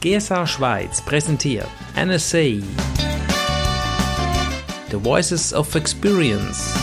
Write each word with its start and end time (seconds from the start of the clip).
GSA 0.00 0.46
Schweiz 0.46 1.02
präsentiert 1.02 1.68
NSA 1.94 2.62
The 4.90 4.96
Voices 4.96 5.52
of 5.52 5.74
Experience 5.74 6.74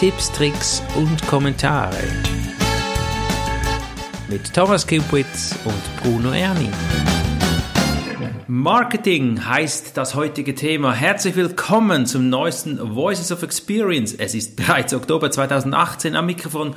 Tipps, 0.00 0.32
Tricks 0.32 0.82
und 0.96 1.26
Kommentare 1.26 2.02
mit 4.30 4.54
Thomas 4.54 4.86
Kupitz 4.86 5.54
und 5.66 6.02
Bruno 6.02 6.32
Erni. 6.32 6.70
Marketing 8.46 9.46
heißt 9.46 9.98
das 9.98 10.14
heutige 10.14 10.54
Thema. 10.54 10.94
Herzlich 10.94 11.36
willkommen 11.36 12.06
zum 12.06 12.30
neuesten 12.30 12.78
Voices 12.94 13.30
of 13.30 13.42
Experience. 13.42 14.14
Es 14.14 14.34
ist 14.34 14.56
bereits 14.56 14.94
Oktober 14.94 15.30
2018 15.30 16.16
am 16.16 16.24
Mikrofon 16.24 16.74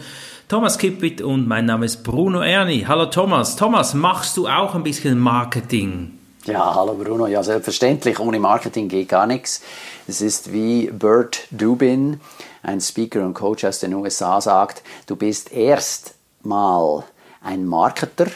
Thomas 0.50 0.78
Kippit 0.78 1.22
und 1.22 1.46
mein 1.46 1.66
Name 1.66 1.86
ist 1.86 2.06
Bruno 2.06 2.40
Erni. 2.40 2.86
Hallo 2.88 3.08
Thomas. 3.08 3.58
Thomas, 3.58 3.94
machst 3.94 4.38
du 4.38 4.48
auch 4.48 4.76
ein 4.76 4.84
bisschen 4.84 5.20
Marketing? 5.20 6.18
Ja, 6.46 6.74
hallo 6.74 6.94
Bruno. 6.94 7.28
Ja, 7.28 7.44
selbstverständlich. 7.44 8.18
Ohne 8.18 8.40
Marketing 8.40 8.88
geht 8.88 9.10
gar 9.10 9.28
nichts. 9.28 9.62
Es 10.08 10.22
ist 10.22 10.54
wie 10.54 10.88
Bert 10.88 11.50
Dubin, 11.52 12.22
ein 12.64 12.80
Speaker 12.80 13.26
und 13.26 13.34
Coach 13.34 13.66
aus 13.66 13.80
den 13.80 13.94
USA, 13.94 14.40
sagt, 14.40 14.84
du 15.08 15.18
bist 15.18 15.52
erst 15.52 16.14
mal 16.44 17.04
ein 17.41 17.66
Marketer 17.66 18.27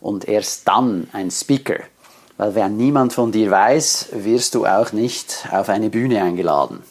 und 0.00 0.26
erst 0.26 0.66
dann 0.66 1.06
ein 1.12 1.30
Speaker. 1.30 1.78
Weil 2.38 2.56
wenn 2.56 2.76
niemand 2.76 3.12
von 3.12 3.30
dir 3.30 3.52
weiß, 3.52 4.08
wirst 4.14 4.56
du 4.56 4.66
auch 4.66 4.90
nicht 4.90 5.46
auf 5.52 5.68
eine 5.68 5.90
Bühne 5.90 6.24
eingeladen. 6.24 6.82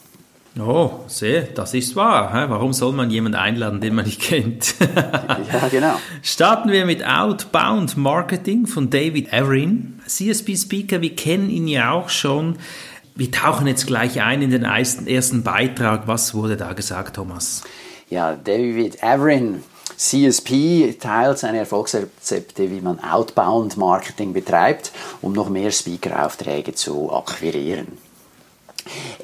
Oh, 0.59 0.91
sehe, 1.07 1.43
das 1.55 1.73
ist 1.73 1.95
wahr. 1.95 2.29
Warum 2.49 2.73
soll 2.73 2.91
man 2.91 3.09
jemanden 3.09 3.37
einladen, 3.37 3.79
den 3.79 3.95
man 3.95 4.03
nicht 4.03 4.21
kennt? 4.21 4.75
ja, 5.53 5.67
genau. 5.69 5.95
Starten 6.21 6.71
wir 6.71 6.85
mit 6.85 7.07
Outbound 7.07 7.95
Marketing 7.95 8.67
von 8.67 8.89
David 8.89 9.33
Averin. 9.33 10.01
CSP-Speaker, 10.05 11.01
wir 11.01 11.15
kennen 11.15 11.49
ihn 11.49 11.69
ja 11.69 11.91
auch 11.91 12.09
schon. 12.09 12.57
Wir 13.15 13.31
tauchen 13.31 13.65
jetzt 13.65 13.87
gleich 13.87 14.21
ein 14.21 14.41
in 14.41 14.51
den 14.51 14.63
ersten 14.63 15.43
Beitrag. 15.43 16.07
Was 16.07 16.33
wurde 16.33 16.57
da 16.57 16.73
gesagt, 16.73 17.15
Thomas? 17.15 17.63
Ja, 18.09 18.35
David 18.35 19.01
Averin, 19.01 19.63
CSP, 19.95 20.97
teilt 20.99 21.39
seine 21.39 21.59
Erfolgsrezepte, 21.59 22.69
wie 22.69 22.81
man 22.81 22.99
Outbound 22.99 23.77
Marketing 23.77 24.33
betreibt, 24.33 24.91
um 25.21 25.31
noch 25.31 25.47
mehr 25.47 25.71
Speaker-Aufträge 25.71 26.73
zu 26.73 27.09
akquirieren. 27.09 28.10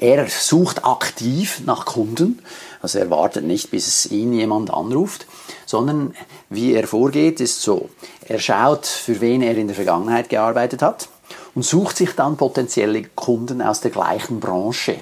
Er 0.00 0.28
sucht 0.28 0.84
aktiv 0.84 1.62
nach 1.64 1.84
Kunden, 1.84 2.40
also 2.80 2.98
er 2.98 3.10
wartet 3.10 3.44
nicht, 3.44 3.70
bis 3.70 4.06
ihn 4.06 4.32
jemand 4.32 4.72
anruft, 4.72 5.26
sondern 5.66 6.14
wie 6.48 6.74
er 6.74 6.86
vorgeht, 6.86 7.40
ist 7.40 7.62
so. 7.62 7.88
Er 8.26 8.38
schaut, 8.38 8.86
für 8.86 9.20
wen 9.20 9.42
er 9.42 9.56
in 9.56 9.66
der 9.66 9.76
Vergangenheit 9.76 10.28
gearbeitet 10.28 10.82
hat 10.82 11.08
und 11.54 11.64
sucht 11.64 11.96
sich 11.96 12.12
dann 12.12 12.36
potenzielle 12.36 13.02
Kunden 13.02 13.60
aus 13.62 13.80
der 13.80 13.90
gleichen 13.90 14.40
Branche. 14.40 15.00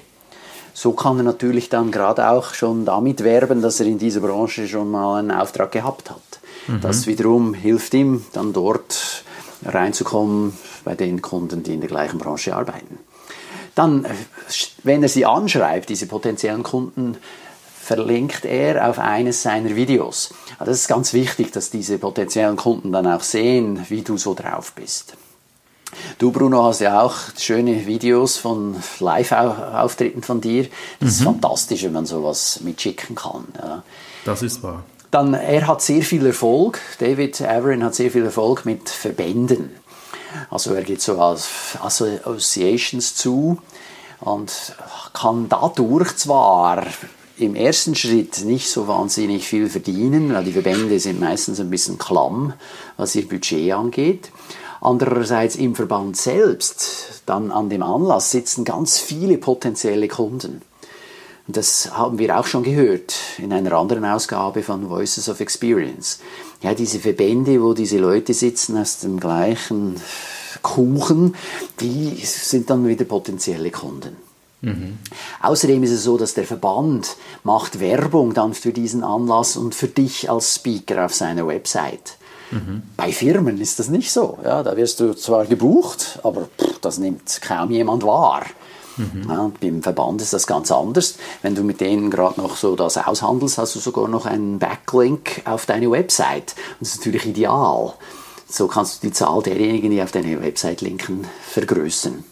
So 0.73 0.91
kann 0.91 1.17
er 1.17 1.23
natürlich 1.23 1.69
dann 1.69 1.91
gerade 1.91 2.29
auch 2.29 2.53
schon 2.53 2.85
damit 2.85 3.23
werben, 3.23 3.61
dass 3.61 3.79
er 3.79 3.87
in 3.87 3.97
dieser 3.97 4.19
Branche 4.19 4.67
schon 4.67 4.91
mal 4.91 5.19
einen 5.19 5.31
Auftrag 5.31 5.71
gehabt 5.71 6.11
hat. 6.11 6.21
Mhm. 6.67 6.81
Das 6.81 7.07
wiederum 7.07 7.53
hilft 7.53 7.93
ihm 7.93 8.25
dann 8.33 8.53
dort 8.53 9.23
reinzukommen 9.65 10.53
bei 10.83 10.95
den 10.95 11.21
Kunden, 11.21 11.63
die 11.63 11.73
in 11.73 11.81
der 11.81 11.89
gleichen 11.89 12.19
Branche 12.19 12.55
arbeiten. 12.55 12.99
Dann, 13.77 14.05
äh, 14.05 14.09
wenn 14.83 15.03
er 15.03 15.09
sie 15.09 15.25
anschreibt, 15.25 15.89
diese 15.89 16.07
potenziellen 16.07 16.63
Kunden, 16.63 17.17
verlinkt 17.79 18.43
er 18.43 18.89
auf 18.89 18.97
eines 18.97 19.43
seiner 19.43 19.75
Videos. 19.75 20.33
Also 20.57 20.71
das 20.71 20.81
ist 20.81 20.87
ganz 20.87 21.13
wichtig, 21.13 21.51
dass 21.51 21.69
diese 21.69 21.99
potenziellen 21.99 22.57
Kunden 22.57 22.91
dann 22.91 23.05
auch 23.07 23.21
sehen, 23.21 23.85
wie 23.89 24.01
du 24.01 24.17
so 24.17 24.33
drauf 24.33 24.73
bist. 24.73 25.15
Du, 26.17 26.31
Bruno, 26.31 26.63
hast 26.63 26.81
ja 26.81 27.01
auch 27.01 27.15
schöne 27.37 27.85
Videos 27.85 28.37
von 28.37 28.75
Live-Auftritten 28.99 30.21
von 30.23 30.41
dir. 30.41 30.63
Das 30.63 30.71
mhm. 31.01 31.07
ist 31.07 31.21
fantastisch, 31.21 31.83
wenn 31.83 31.93
man 31.93 32.05
sowas 32.05 32.59
mitschicken 32.61 33.15
kann. 33.15 33.45
Ja. 33.57 33.83
Das 34.25 34.41
ist 34.41 34.63
wahr. 34.63 34.83
Dann, 35.11 35.33
er 35.33 35.67
hat 35.67 35.81
sehr 35.81 36.01
viel 36.01 36.25
Erfolg. 36.25 36.81
David 36.99 37.41
Averin 37.41 37.83
hat 37.83 37.95
sehr 37.95 38.11
viel 38.11 38.25
Erfolg 38.25 38.65
mit 38.65 38.89
Verbänden. 38.89 39.69
Also 40.49 40.73
er 40.73 40.83
geht 40.83 41.01
so 41.01 41.19
Associations 41.19 43.15
zu 43.15 43.59
und 44.19 44.75
kann 45.13 45.47
dadurch 45.49 46.15
zwar 46.17 46.85
im 47.37 47.55
ersten 47.55 47.95
Schritt 47.95 48.43
nicht 48.45 48.69
so 48.69 48.87
wahnsinnig 48.87 49.47
viel 49.47 49.69
verdienen, 49.69 50.33
weil 50.33 50.43
die 50.43 50.53
Verbände 50.53 50.99
sind 50.99 51.19
meistens 51.19 51.59
ein 51.59 51.69
bisschen 51.69 51.97
klamm, 51.97 52.53
was 52.97 53.15
ihr 53.15 53.27
Budget 53.27 53.73
angeht. 53.73 54.31
Andererseits 54.81 55.55
im 55.55 55.75
Verband 55.75 56.17
selbst, 56.17 57.23
dann 57.25 57.51
an 57.51 57.69
dem 57.69 57.83
Anlass 57.83 58.31
sitzen 58.31 58.63
ganz 58.63 58.99
viele 58.99 59.37
potenzielle 59.37 60.07
Kunden. 60.07 60.61
Und 61.47 61.57
das 61.57 61.91
haben 61.93 62.19
wir 62.19 62.37
auch 62.37 62.45
schon 62.45 62.63
gehört 62.63 63.15
in 63.37 63.53
einer 63.53 63.71
anderen 63.73 64.05
Ausgabe 64.05 64.63
von 64.63 64.89
Voices 64.89 65.29
of 65.29 65.39
Experience. 65.39 66.19
Ja, 66.61 66.73
diese 66.73 66.99
Verbände, 66.99 67.61
wo 67.61 67.73
diese 67.73 67.99
Leute 67.99 68.33
sitzen 68.33 68.77
aus 68.77 68.99
dem 68.99 69.19
gleichen 69.19 69.95
Kuchen, 70.63 71.35
die 71.79 72.19
sind 72.23 72.69
dann 72.69 72.87
wieder 72.87 73.05
potenzielle 73.05 73.71
Kunden. 73.71 74.17
Mhm. 74.61 74.97
Außerdem 75.41 75.83
ist 75.83 75.91
es 75.91 76.03
so, 76.03 76.17
dass 76.17 76.33
der 76.33 76.45
Verband 76.45 77.15
macht 77.43 77.79
Werbung 77.79 78.33
dann 78.33 78.53
für 78.53 78.73
diesen 78.73 79.03
Anlass 79.03 79.55
und 79.55 79.75
für 79.75 79.87
dich 79.87 80.29
als 80.29 80.55
Speaker 80.55 81.05
auf 81.05 81.13
seiner 81.13 81.47
Website. 81.47 82.17
Mhm. 82.51 82.81
Bei 82.95 83.11
Firmen 83.11 83.59
ist 83.59 83.77
das 83.79 83.89
nicht 83.89 84.11
so. 84.11 84.39
Ja, 84.43 84.63
da 84.63 84.75
wirst 84.77 84.99
du 84.99 85.13
zwar 85.13 85.45
gebucht, 85.45 86.19
aber 86.23 86.49
pff, 86.59 86.79
das 86.79 86.97
nimmt 86.97 87.41
kaum 87.41 87.71
jemand 87.71 88.03
wahr. 88.03 88.45
Mhm. 88.97 89.25
Ja, 89.29 89.51
beim 89.61 89.83
Verband 89.83 90.21
ist 90.21 90.33
das 90.33 90.47
ganz 90.47 90.71
anders. 90.71 91.17
Wenn 91.41 91.55
du 91.55 91.63
mit 91.63 91.81
denen 91.81 92.09
gerade 92.09 92.41
noch 92.41 92.55
so 92.55 92.75
das 92.75 92.97
aushandelst, 92.97 93.57
hast 93.57 93.75
du 93.75 93.79
sogar 93.79 94.07
noch 94.07 94.25
einen 94.25 94.59
Backlink 94.59 95.41
auf 95.45 95.65
deine 95.65 95.89
Website. 95.91 96.55
das 96.79 96.89
ist 96.89 96.97
natürlich 96.97 97.25
ideal. 97.25 97.93
So 98.49 98.67
kannst 98.67 99.03
du 99.03 99.07
die 99.07 99.13
Zahl 99.13 99.41
derjenigen, 99.43 99.91
die 99.91 100.01
auf 100.01 100.11
deine 100.11 100.41
Website 100.41 100.81
linken, 100.81 101.27
vergrößern. 101.49 102.23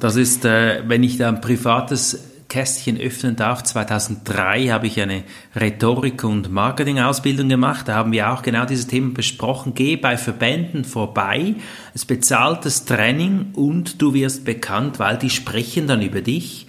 Das 0.00 0.16
ist, 0.16 0.44
äh, 0.44 0.82
wenn 0.86 1.02
ich 1.02 1.18
da 1.18 1.28
ein 1.28 1.40
privates 1.40 2.18
Kästchen 2.48 2.98
öffnen 2.98 3.36
darf. 3.36 3.62
2003 3.62 4.68
habe 4.68 4.86
ich 4.86 5.00
eine 5.00 5.24
Rhetorik- 5.54 6.24
und 6.24 6.50
Marketing-Ausbildung 6.50 7.48
gemacht. 7.48 7.88
Da 7.88 7.94
haben 7.94 8.12
wir 8.12 8.32
auch 8.32 8.42
genau 8.42 8.64
dieses 8.64 8.86
Thema 8.86 9.12
besprochen. 9.12 9.74
Geh 9.74 9.96
bei 9.96 10.16
Verbänden 10.16 10.84
vorbei, 10.84 11.56
es 11.94 12.06
bezahltes 12.06 12.86
Training 12.86 13.52
und 13.54 14.00
du 14.00 14.14
wirst 14.14 14.44
bekannt, 14.44 14.98
weil 14.98 15.18
die 15.18 15.30
sprechen 15.30 15.86
dann 15.86 16.00
über 16.00 16.22
dich. 16.22 16.66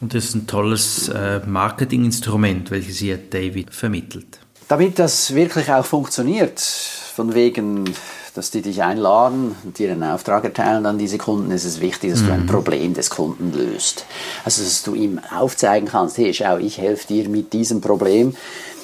Und 0.00 0.12
das 0.12 0.26
ist 0.26 0.34
ein 0.34 0.46
tolles 0.46 1.08
äh, 1.08 1.40
Marketinginstrument, 1.46 2.70
welches 2.70 2.98
hier 2.98 3.16
David 3.16 3.72
vermittelt. 3.72 4.40
Damit 4.68 4.98
das 4.98 5.34
wirklich 5.34 5.70
auch 5.70 5.84
funktioniert, 5.84 6.60
von 6.60 7.34
wegen 7.34 7.84
dass 8.34 8.50
die 8.50 8.62
dich 8.62 8.82
einladen 8.82 9.54
und 9.64 9.78
dir 9.78 9.92
einen 9.92 10.02
Auftrag 10.02 10.44
erteilen 10.44 10.86
an 10.86 10.98
diese 10.98 11.18
Kunden, 11.18 11.52
ist 11.52 11.64
es 11.64 11.80
wichtig, 11.80 12.10
dass 12.10 12.22
mhm. 12.22 12.26
du 12.26 12.32
ein 12.32 12.42
mhm. 12.42 12.46
Problem 12.46 12.94
des 12.94 13.10
Kunden 13.10 13.52
löst. 13.52 14.04
Also, 14.44 14.62
dass 14.62 14.82
du 14.82 14.94
ihm 14.94 15.20
aufzeigen 15.36 15.88
kannst, 15.88 16.18
hey, 16.18 16.34
schau, 16.34 16.58
ich 16.58 16.78
helfe 16.78 17.06
dir 17.06 17.28
mit 17.28 17.52
diesem 17.52 17.80
Problem, 17.80 18.36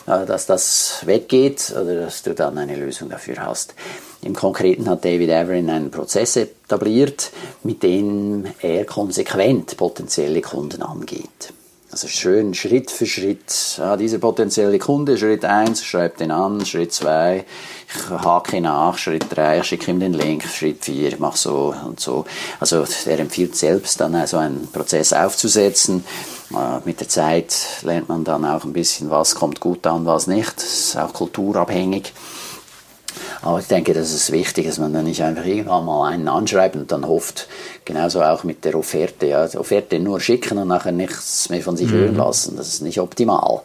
äh, 0.06 0.25
dass 0.25 0.47
das 0.47 1.03
weggeht 1.05 1.72
oder 1.72 2.03
dass 2.03 2.22
du 2.22 2.34
dann 2.34 2.59
eine 2.59 2.77
Lösung 2.77 3.09
dafür 3.09 3.44
hast. 3.44 3.75
Im 4.22 4.34
Konkreten 4.34 4.89
hat 4.89 5.05
David 5.05 5.31
Averin 5.31 5.69
einen 5.69 5.91
Prozess 5.91 6.37
etabliert, 6.37 7.31
mit 7.65 7.83
dem 7.83 8.44
er 8.60 8.84
konsequent 8.84 9.77
potenzielle 9.77 10.43
Kunden 10.43 10.83
angeht. 10.83 11.53
Also 11.93 12.06
schön 12.06 12.55
Schritt 12.55 12.89
für 12.89 13.05
Schritt. 13.05 13.77
Ja, 13.77 13.97
dieser 13.97 14.19
potenzielle 14.19 14.78
Kunde, 14.78 15.19
Schritt 15.19 15.45
1, 15.45 15.84
schreibt 15.84 16.21
den 16.21 16.31
an, 16.31 16.65
Schritt 16.65 16.92
2, 16.92 17.45
ich 17.89 18.10
hake 18.10 18.60
nach, 18.60 18.97
Schritt 18.97 19.27
3, 19.28 19.59
ich 19.59 19.65
schicke 19.65 19.91
ihm 19.91 19.98
den 19.98 20.13
Link, 20.13 20.45
Schritt 20.45 20.84
4, 20.84 21.16
mach 21.19 21.34
so 21.34 21.75
und 21.84 21.98
so. 21.98 22.27
Also 22.60 22.84
er 23.07 23.19
empfiehlt 23.19 23.57
selbst 23.57 24.01
dann 24.01 24.15
also 24.15 24.37
einen 24.37 24.69
Prozess 24.71 25.13
aufzusetzen. 25.13 26.04
Äh, 26.53 26.78
mit 26.84 27.01
der 27.01 27.09
Zeit 27.09 27.57
lernt 27.83 28.09
man 28.09 28.22
dann 28.22 28.45
auch 28.45 28.63
ein 28.63 28.72
bisschen, 28.72 29.10
was 29.10 29.34
kommt 29.34 29.59
gut 29.59 29.84
an, 29.89 30.07
was 30.07 30.28
nicht. 30.28 30.59
Das 30.59 30.65
ist 30.65 30.97
auch 30.97 31.13
kulturabhängig. 31.13 32.13
Aber 33.42 33.59
ich 33.59 33.66
denke, 33.66 33.95
das 33.95 34.13
ist 34.13 34.33
wichtig, 34.33 34.66
dass 34.66 34.78
man 34.78 34.92
dann 34.92 35.07
nicht 35.07 35.22
einfach 35.22 35.47
irgendwann 35.47 35.87
mal 35.87 36.10
einen 36.10 36.28
anschreibt 36.28 36.77
und 36.77 36.92
dann 36.92 37.07
hofft, 37.07 37.48
genauso 37.84 38.22
auch 38.22 38.45
mit 38.45 38.65
der 38.65 38.75
Offerte, 38.75 39.27
ja, 39.27 39.47
die 39.47 39.57
Offerte 39.57 39.98
nur 39.98 40.21
schicken 40.21 40.59
und 40.59 40.69
nachher 40.69 40.92
nichts 40.92 41.48
mehr 41.48 41.63
von 41.63 41.77
sich 41.77 41.89
mhm. 41.89 41.95
hören 41.95 42.16
lassen. 42.16 42.57
Das 42.57 42.69
ist 42.69 42.83
nicht 42.83 43.01
optimal. 43.01 43.63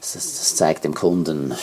Das, 0.00 0.12
das, 0.12 0.54
zeigt 0.54 0.84
dem 0.84 0.94
Kunden 0.94 1.54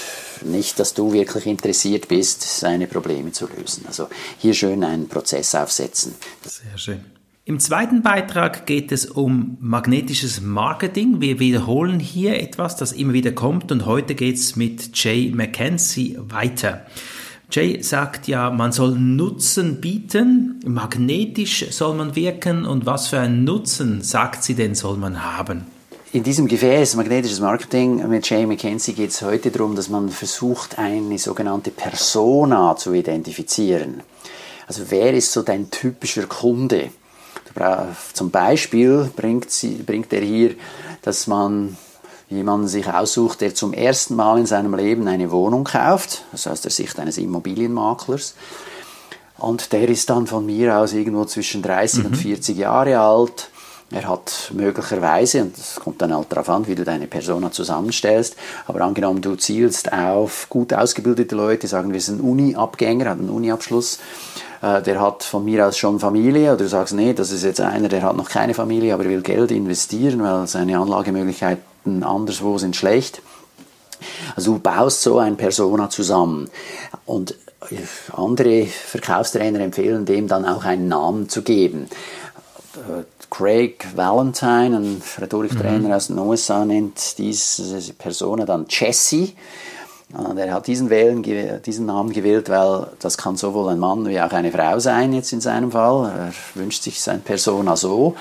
nicht, 0.43 0.77
dass 0.79 0.93
du 0.93 1.13
wirklich 1.13 1.45
interessiert 1.47 2.07
bist, 2.07 2.43
seine 2.43 2.85
Probleme 2.85 3.31
zu 3.31 3.47
lösen. 3.47 3.85
Also 3.87 4.09
hier 4.37 4.53
schön 4.53 4.83
einen 4.83 5.07
Prozess 5.07 5.55
aufsetzen. 5.55 6.15
Sehr 6.43 6.77
schön. 6.77 7.05
Im 7.45 7.59
zweiten 7.59 8.01
Beitrag 8.01 8.65
geht 8.65 8.91
es 8.91 9.05
um 9.05 9.57
magnetisches 9.61 10.41
Marketing. 10.41 11.21
Wir 11.21 11.39
wiederholen 11.39 11.99
hier 11.99 12.41
etwas, 12.41 12.75
das 12.75 12.91
immer 12.91 13.13
wieder 13.13 13.31
kommt 13.31 13.71
und 13.71 13.85
heute 13.85 14.15
geht 14.15 14.35
es 14.35 14.55
mit 14.55 14.97
Jay 14.97 15.31
McKenzie 15.33 16.17
weiter. 16.19 16.85
Jay 17.55 17.81
sagt 17.81 18.27
ja, 18.27 18.49
man 18.49 18.73
soll 18.73 18.99
Nutzen 18.99 19.79
bieten, 19.79 20.59
magnetisch 20.65 21.65
soll 21.69 21.95
man 21.95 22.13
wirken 22.13 22.65
und 22.65 22.85
was 22.85 23.07
für 23.07 23.19
einen 23.21 23.45
Nutzen, 23.45 24.01
sagt 24.01 24.43
sie 24.43 24.55
denn, 24.55 24.75
soll 24.75 24.97
man 24.97 25.23
haben? 25.23 25.65
In 26.11 26.23
diesem 26.23 26.49
Gefäß 26.49 26.97
magnetisches 26.97 27.39
Marketing 27.39 28.05
mit 28.09 28.29
Jay 28.29 28.45
McKenzie 28.45 28.91
geht 28.91 29.11
es 29.11 29.21
heute 29.21 29.51
darum, 29.51 29.73
dass 29.73 29.87
man 29.87 30.09
versucht, 30.09 30.77
eine 30.77 31.17
sogenannte 31.17 31.71
Persona 31.71 32.75
zu 32.75 32.91
identifizieren. 32.91 34.01
Also 34.67 34.83
wer 34.89 35.13
ist 35.13 35.31
so 35.31 35.41
dein 35.41 35.71
typischer 35.71 36.27
Kunde? 36.27 36.89
Zum 38.11 38.31
Beispiel 38.31 39.09
bringt, 39.15 39.49
sie, 39.49 39.75
bringt 39.75 40.11
er 40.11 40.19
hier, 40.19 40.55
dass 41.03 41.25
man 41.25 41.77
jemanden 42.35 42.67
sich 42.67 42.87
aussucht, 42.87 43.41
der 43.41 43.55
zum 43.55 43.73
ersten 43.73 44.15
Mal 44.15 44.39
in 44.39 44.45
seinem 44.45 44.75
Leben 44.75 45.07
eine 45.07 45.31
Wohnung 45.31 45.63
kauft, 45.63 46.23
also 46.31 46.49
aus 46.49 46.61
der 46.61 46.71
Sicht 46.71 46.99
eines 46.99 47.17
Immobilienmaklers. 47.17 48.35
Und 49.37 49.73
der 49.73 49.89
ist 49.89 50.09
dann 50.09 50.27
von 50.27 50.45
mir 50.45 50.77
aus 50.77 50.93
irgendwo 50.93 51.25
zwischen 51.25 51.61
30 51.61 51.99
mhm. 51.99 52.05
und 52.05 52.15
40 52.15 52.57
Jahre 52.57 52.99
alt. 52.99 53.49
Er 53.91 54.07
hat 54.09 54.51
möglicherweise, 54.53 55.43
und 55.43 55.57
das 55.57 55.75
kommt 55.75 56.01
dann 56.01 56.13
halt 56.13 56.31
darauf 56.31 56.49
an, 56.49 56.65
wie 56.67 56.73
du 56.73 56.83
deine 56.83 57.05
Persona 57.05 57.51
zusammenstellst, 57.51 58.35
aber 58.65 58.81
angenommen, 58.81 59.21
du 59.21 59.35
zielst 59.35 59.93
auf 59.93 60.47
gut 60.49 60.73
ausgebildete 60.73 61.35
Leute, 61.35 61.67
sagen 61.67 61.91
wir, 61.91 61.97
es 61.97 62.09
ist 62.09 62.15
ein 62.15 62.21
Uni-Abgänger, 62.21 63.11
hat 63.11 63.19
einen 63.19 63.29
Uni-Abschluss, 63.29 63.99
äh, 64.63 64.81
der 64.81 64.99
hat 64.99 65.23
von 65.23 65.45
mir 65.45 65.67
aus 65.67 65.77
schon 65.77 65.99
Familie, 65.99 66.53
oder 66.53 66.63
du 66.63 66.67
sagst, 66.67 66.95
nee, 66.95 67.13
das 67.13 67.31
ist 67.31 67.43
jetzt 67.43 67.61
einer, 67.61 67.87
der 67.87 68.01
hat 68.01 68.17
noch 68.17 68.27
keine 68.27 68.55
Familie, 68.55 68.95
aber 68.95 69.05
will 69.05 69.21
Geld 69.21 69.51
investieren, 69.51 70.23
weil 70.23 70.47
seine 70.47 70.79
Anlagemöglichkeiten 71.85 72.03
anderswo 72.03 72.57
sind 72.57 72.75
schlecht. 72.75 73.21
Also 74.35 74.53
du 74.53 74.59
baust 74.59 75.01
so 75.01 75.19
ein 75.19 75.37
Persona 75.37 75.89
zusammen. 75.89 76.49
Und 77.05 77.35
andere 78.11 78.65
Verkaufstrainer 78.65 79.59
empfehlen 79.59 80.05
dem 80.05 80.27
dann 80.27 80.45
auch 80.45 80.65
einen 80.65 80.87
Namen 80.87 81.29
zu 81.29 81.41
geben. 81.41 81.87
Äh, 82.75 83.03
Craig 83.29 83.87
Valentine, 83.95 84.77
ein 84.77 85.01
Rhetoriktrainer 85.19 85.87
mhm. 85.87 85.91
aus 85.91 86.07
den 86.07 86.19
USA, 86.19 86.65
nennt 86.65 87.17
diese 87.17 87.93
Persona 87.93 88.45
dann 88.45 88.65
Jesse. 88.69 89.29
Und 90.17 90.37
er 90.37 90.53
hat 90.53 90.67
diesen, 90.67 90.89
Wählen, 90.89 91.23
diesen 91.61 91.85
Namen 91.85 92.13
gewählt, 92.13 92.49
weil 92.49 92.87
das 92.99 93.17
kann 93.17 93.35
sowohl 93.35 93.69
ein 93.71 93.79
Mann 93.79 94.07
wie 94.07 94.19
auch 94.21 94.31
eine 94.31 94.51
Frau 94.51 94.79
sein, 94.79 95.13
jetzt 95.13 95.33
in 95.33 95.41
seinem 95.41 95.71
Fall. 95.71 96.11
Er 96.55 96.59
wünscht 96.59 96.83
sich 96.83 97.01
sein 97.01 97.21
Persona 97.21 97.75
so. 97.75 98.15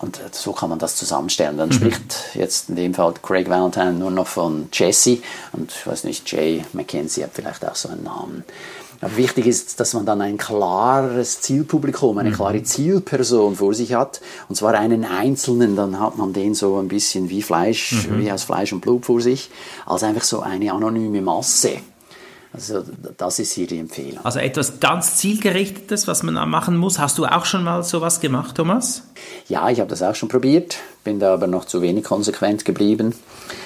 Und 0.00 0.18
so 0.32 0.52
kann 0.52 0.70
man 0.70 0.78
das 0.78 0.96
zusammenstellen. 0.96 1.58
Dann 1.58 1.68
mhm. 1.68 1.74
spricht 1.74 2.14
jetzt 2.34 2.70
in 2.70 2.76
dem 2.76 2.94
Fall 2.94 3.14
Craig 3.22 3.48
Valentine 3.48 3.92
nur 3.92 4.10
noch 4.10 4.26
von 4.26 4.68
Jesse 4.72 5.18
und 5.52 5.70
ich 5.72 5.86
weiß 5.86 6.04
nicht, 6.04 6.30
Jay 6.30 6.64
McKenzie 6.72 7.22
hat 7.22 7.30
vielleicht 7.34 7.66
auch 7.66 7.74
so 7.74 7.90
einen 7.90 8.04
Namen. 8.04 8.44
Aber 9.00 9.16
wichtig 9.16 9.46
ist, 9.46 9.80
dass 9.80 9.94
man 9.94 10.04
dann 10.04 10.20
ein 10.20 10.36
klares 10.36 11.40
Zielpublikum, 11.40 12.18
eine 12.18 12.30
mhm. 12.30 12.34
klare 12.34 12.62
Zielperson 12.62 13.56
vor 13.56 13.72
sich 13.74 13.94
hat. 13.94 14.20
Und 14.48 14.56
zwar 14.56 14.74
einen 14.74 15.04
einzelnen, 15.04 15.74
dann 15.74 15.98
hat 15.98 16.18
man 16.18 16.32
den 16.32 16.54
so 16.54 16.78
ein 16.78 16.88
bisschen 16.88 17.30
wie 17.30 17.42
Fleisch, 17.42 18.06
mhm. 18.08 18.20
wie 18.20 18.30
aus 18.30 18.44
Fleisch 18.44 18.72
und 18.72 18.80
Blut 18.80 19.06
vor 19.06 19.20
sich, 19.20 19.50
als 19.86 20.02
einfach 20.02 20.22
so 20.22 20.40
eine 20.40 20.72
anonyme 20.72 21.22
Masse. 21.22 21.78
Also 22.52 22.82
das 23.16 23.38
ist 23.38 23.52
hier 23.52 23.68
die 23.68 23.78
Empfehlung. 23.78 24.24
Also 24.24 24.40
etwas 24.40 24.80
ganz 24.80 25.16
zielgerichtetes, 25.16 26.08
was 26.08 26.24
man 26.24 26.34
machen 26.50 26.76
muss. 26.76 26.98
Hast 26.98 27.16
du 27.16 27.24
auch 27.24 27.44
schon 27.44 27.62
mal 27.62 27.84
sowas 27.84 28.20
gemacht, 28.20 28.56
Thomas? 28.56 29.04
Ja, 29.48 29.70
ich 29.70 29.78
habe 29.78 29.88
das 29.88 30.02
auch 30.02 30.16
schon 30.16 30.28
probiert, 30.28 30.78
bin 31.04 31.20
da 31.20 31.32
aber 31.32 31.46
noch 31.46 31.64
zu 31.64 31.80
wenig 31.80 32.04
konsequent 32.04 32.64
geblieben. 32.64 33.14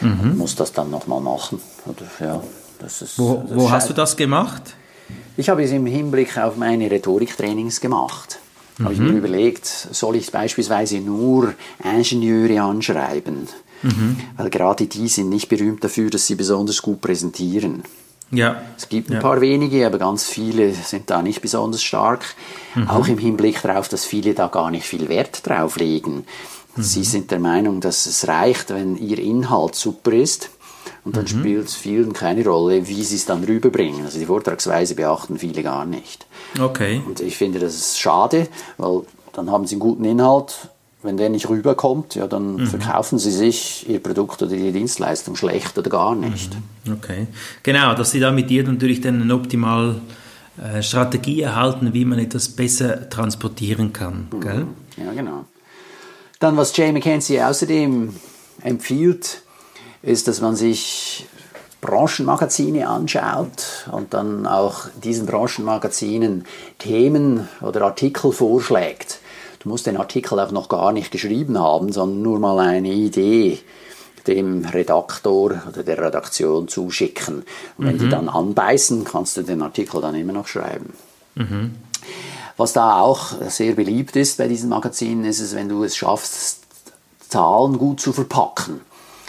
Mhm. 0.03 0.37
Muss 0.37 0.55
das 0.55 0.73
dann 0.73 0.91
nochmal 0.91 1.23
machen. 1.23 1.61
Oder, 1.87 2.27
ja, 2.27 2.43
das 2.79 3.01
ist, 3.01 3.19
wo 3.19 3.43
das 3.49 3.57
wo 3.57 3.71
hast 3.71 3.89
du 3.89 3.95
das 3.95 4.17
gemacht? 4.17 4.75
Ich 5.37 5.49
habe 5.49 5.65
es 5.65 5.73
im 5.73 5.87
Hinblick 5.87 6.39
auf 6.39 6.57
meine 6.57 6.91
Rhetoriktrainings 6.91 7.81
gemacht. 7.81 8.39
Mhm. 8.79 8.85
Habe 8.85 8.95
ich 8.95 9.01
mir 9.01 9.13
mhm. 9.13 9.19
überlegt, 9.19 9.67
soll 9.67 10.17
ich 10.17 10.31
beispielsweise 10.31 10.99
nur 10.99 11.55
Ingenieure 11.83 12.63
anschreiben? 12.63 13.49
Mhm. 13.83 14.17
Weil 14.37 14.51
gerade 14.51 14.87
die 14.87 15.09
sind 15.09 15.29
nicht 15.29 15.49
berühmt 15.49 15.83
dafür, 15.83 16.11
dass 16.11 16.27
sie 16.27 16.37
besonders 16.37 16.83
gut 16.83 17.01
präsentieren. 17.01 17.83
Ja. 18.31 18.63
Es 18.77 18.89
gibt 18.89 19.11
ein 19.11 19.15
ja. 19.15 19.21
paar 19.21 19.41
wenige, 19.41 19.87
aber 19.87 19.99
ganz 19.99 20.25
viele 20.25 20.73
sind 20.73 21.11
da 21.11 21.23
nicht 21.23 21.41
besonders 21.41 21.83
stark. 21.83 22.25
Mhm. 22.75 22.89
Auch 22.89 23.07
im 23.07 23.19
Hinblick 23.19 23.61
darauf, 23.63 23.89
dass 23.89 24.05
viele 24.05 24.35
da 24.35 24.49
gar 24.49 24.71
nicht 24.71 24.87
viel 24.87 25.09
Wert 25.09 25.47
drauf 25.47 25.77
legen. 25.77 26.25
Mhm. 26.77 26.83
Sie 26.83 27.05
sind 27.05 27.31
der 27.31 27.39
Meinung, 27.39 27.81
dass 27.81 28.07
es 28.07 28.27
reicht, 28.27 28.71
wenn 28.71 28.97
ihr 28.97 29.19
Inhalt 29.19 29.75
super 29.75 30.13
ist 30.13 30.51
und 31.05 31.17
dann 31.17 31.25
mhm. 31.25 31.29
spielt 31.29 31.69
es 31.69 31.75
vielen 31.75 32.12
keine 32.12 32.45
Rolle, 32.45 32.89
wie 32.89 33.05
sie 33.05 33.17
es 33.17 33.27
dann 33.27 33.45
rüberbringen. 33.45 34.05
Also 34.05 34.19
die 34.19 34.27
Vortragsweise 34.27 34.95
beachten 34.95 35.39
viele 35.39 35.62
gar 35.62 35.85
nicht. 35.85 36.27
Okay. 36.59 37.03
Und 37.06 37.21
ich 37.21 37.37
finde 37.37 37.59
das 37.59 37.75
ist 37.75 38.01
schade, 38.01 38.49
weil 38.79 39.03
dann 39.33 39.51
haben 39.51 39.67
sie 39.67 39.75
einen 39.75 39.81
guten 39.81 40.05
Inhalt. 40.05 40.69
Wenn 41.03 41.19
der 41.19 41.29
nicht 41.29 41.51
rüberkommt, 41.51 42.15
ja, 42.15 42.27
dann 42.27 42.56
mhm. 42.56 42.67
verkaufen 42.67 43.19
sie 43.19 43.31
sich 43.31 43.87
ihr 43.87 44.03
Produkt 44.03 44.43
oder 44.43 44.53
ihre 44.53 44.73
Dienstleistung 44.73 45.37
schlecht 45.37 45.77
oder 45.77 45.91
gar 45.91 46.15
nicht. 46.15 46.56
Mhm. 46.87 46.95
Okay. 46.95 47.27
Genau, 47.62 47.95
dass 47.95 48.11
sie 48.12 48.21
da 48.21 48.31
mit 48.31 48.49
dir 48.49 48.65
natürlich 48.65 49.03
dann 49.03 49.21
eine 49.21 49.35
optimale 49.35 50.00
äh, 50.57 50.83
Strategie 50.83 51.43
erhalten, 51.43 51.93
wie 51.93 52.07
man 52.07 52.19
etwas 52.19 52.49
besser 52.49 53.11
transportieren 53.11 53.93
kann. 53.93 54.29
Mhm. 54.33 54.41
Gell? 54.41 54.67
Ja, 54.97 55.12
genau. 55.12 55.45
Dann, 56.39 56.57
was 56.57 56.75
Jay 56.75 56.91
McKenzie 56.91 57.43
außerdem 57.43 58.15
empfiehlt, 58.62 59.43
ist, 60.05 60.29
dass 60.29 60.41
man 60.41 60.56
sich 60.56 61.27
Branchenmagazine 61.81 62.89
anschaut 62.89 63.89
und 63.93 64.15
dann 64.15 64.47
auch 64.47 64.87
diesen 65.03 65.27
Branchenmagazinen 65.27 66.47
Themen 66.79 67.49
oder 67.61 67.83
Artikel 67.83 68.33
vorschlägt. 68.33 69.21
Du 69.61 69.69
musst 69.69 69.87
den 69.87 69.97
Artikel 69.97 70.39
auch 70.41 70.51
noch 70.51 70.69
gar 70.69 70.93
nicht 70.93 71.11
geschrieben 71.11 71.59
haben, 71.59 71.93
sondern 71.93 72.23
nur 72.23 72.39
mal 72.39 72.59
eine 72.59 72.93
Idee 72.93 73.61
dem 74.27 74.65
Redaktor 74.65 75.62
oder 75.69 75.83
der 75.83 75.99
Redaktion 75.99 76.69
zuschicken. 76.69 77.45
Und 77.77 77.87
wenn 77.87 77.97
mhm. 77.97 77.99
die 77.99 78.09
dann 78.09 78.29
anbeißen, 78.29 79.05
kannst 79.05 79.37
du 79.37 79.43
den 79.43 79.61
Artikel 79.62 80.00
dann 80.00 80.15
immer 80.15 80.33
noch 80.33 80.47
schreiben. 80.47 80.95
Mhm. 81.35 81.75
Was 82.57 82.73
da 82.73 83.00
auch 83.00 83.33
sehr 83.49 83.75
beliebt 83.75 84.17
ist 84.17 84.39
bei 84.39 84.49
diesen 84.49 84.71
Magazinen, 84.71 85.25
ist 85.25 85.41
es, 85.41 85.55
wenn 85.55 85.69
du 85.69 85.85
es 85.85 85.97
schaffst, 85.97 86.61
Zahlen 87.29 87.79
gut 87.79 88.00
zu 88.00 88.12
verpacken. 88.12 88.81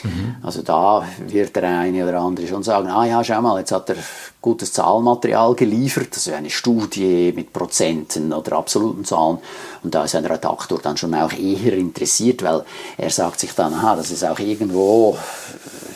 Mhm. 0.03 0.36
Also 0.44 0.62
da 0.62 1.06
wird 1.27 1.56
der 1.56 1.63
eine 1.63 2.03
oder 2.03 2.19
andere 2.19 2.47
schon 2.47 2.63
sagen, 2.63 2.89
ah 2.89 3.06
ja, 3.06 3.24
schau 3.24 3.42
mal, 3.42 3.59
jetzt 3.59 3.71
hat 3.71 3.90
er 3.90 3.95
gutes 4.42 4.73
Zahlenmaterial 4.73 5.56
geliefert, 5.56 6.09
also 6.14 6.33
eine 6.33 6.49
Studie 6.49 7.33
mit 7.35 7.52
Prozenten 7.52 8.31
oder 8.31 8.57
absoluten 8.57 9.06
Zahlen. 9.06 9.40
Und 9.83 9.95
da 9.95 10.04
ist 10.04 10.16
ein 10.16 10.25
Redaktor 10.25 10.80
dann 10.81 10.97
schon 10.97 11.16
auch 11.16 11.33
eher 11.33 11.73
interessiert, 11.73 12.44
weil 12.44 12.64
er 12.97 13.09
sagt 13.09 13.40
sich 13.40 13.54
dann, 13.54 13.73
aha, 13.73 13.95
das 13.95 14.11
ist 14.11 14.23
auch 14.23 14.40
irgendwo 14.40 15.18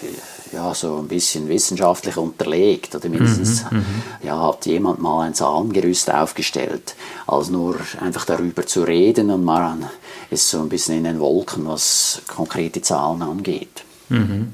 äh, 0.02 0.56
ja, 0.56 0.74
so 0.74 0.98
ein 0.98 1.08
bisschen 1.08 1.48
wissenschaftlich 1.48 2.18
unterlegt 2.18 2.96
oder 2.96 3.08
mindestens 3.08 3.66
mhm, 3.70 3.78
mhm, 3.78 4.04
ja, 4.24 4.48
hat 4.48 4.66
jemand 4.66 5.00
mal 5.00 5.22
ein 5.22 5.36
Zahlengerüst 5.36 6.12
aufgestellt, 6.12 6.96
als 7.28 7.50
nur 7.50 7.76
einfach 8.02 8.26
darüber 8.26 8.66
zu 8.66 8.82
reden 8.82 9.30
und 9.30 9.44
man 9.44 9.86
ist 10.32 10.50
so 10.50 10.60
ein 10.60 10.70
bisschen 10.70 10.98
in 10.98 11.04
den 11.04 11.20
Wolken, 11.20 11.68
was 11.68 12.22
konkrete 12.28 12.82
Zahlen 12.82 13.22
angeht. 13.22 13.84
Mhm. 14.10 14.54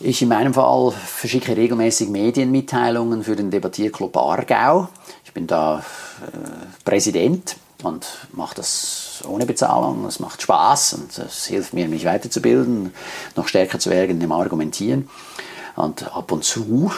Ich 0.00 0.20
in 0.20 0.28
meinem 0.28 0.54
Fall 0.54 0.92
verschicke 0.92 1.56
regelmäßig 1.56 2.08
Medienmitteilungen 2.08 3.24
für 3.24 3.36
den 3.36 3.50
Debattierclub 3.50 4.16
Aargau. 4.16 4.88
Ich 5.24 5.32
bin 5.32 5.46
da 5.46 5.78
äh, 5.78 6.38
Präsident 6.84 7.56
und 7.82 8.06
mache 8.32 8.56
das 8.56 9.22
ohne 9.26 9.46
Bezahlung. 9.46 10.04
Es 10.04 10.20
macht 10.20 10.42
Spaß 10.42 10.94
und 10.94 11.18
es 11.18 11.46
hilft 11.46 11.72
mir, 11.72 11.88
mich 11.88 12.04
weiterzubilden, 12.04 12.92
noch 13.36 13.48
stärker 13.48 13.78
zu 13.78 13.90
werden 13.90 14.20
im 14.20 14.32
Argumentieren. 14.32 15.08
Und 15.76 16.14
ab 16.14 16.30
und 16.30 16.44
zu 16.44 16.92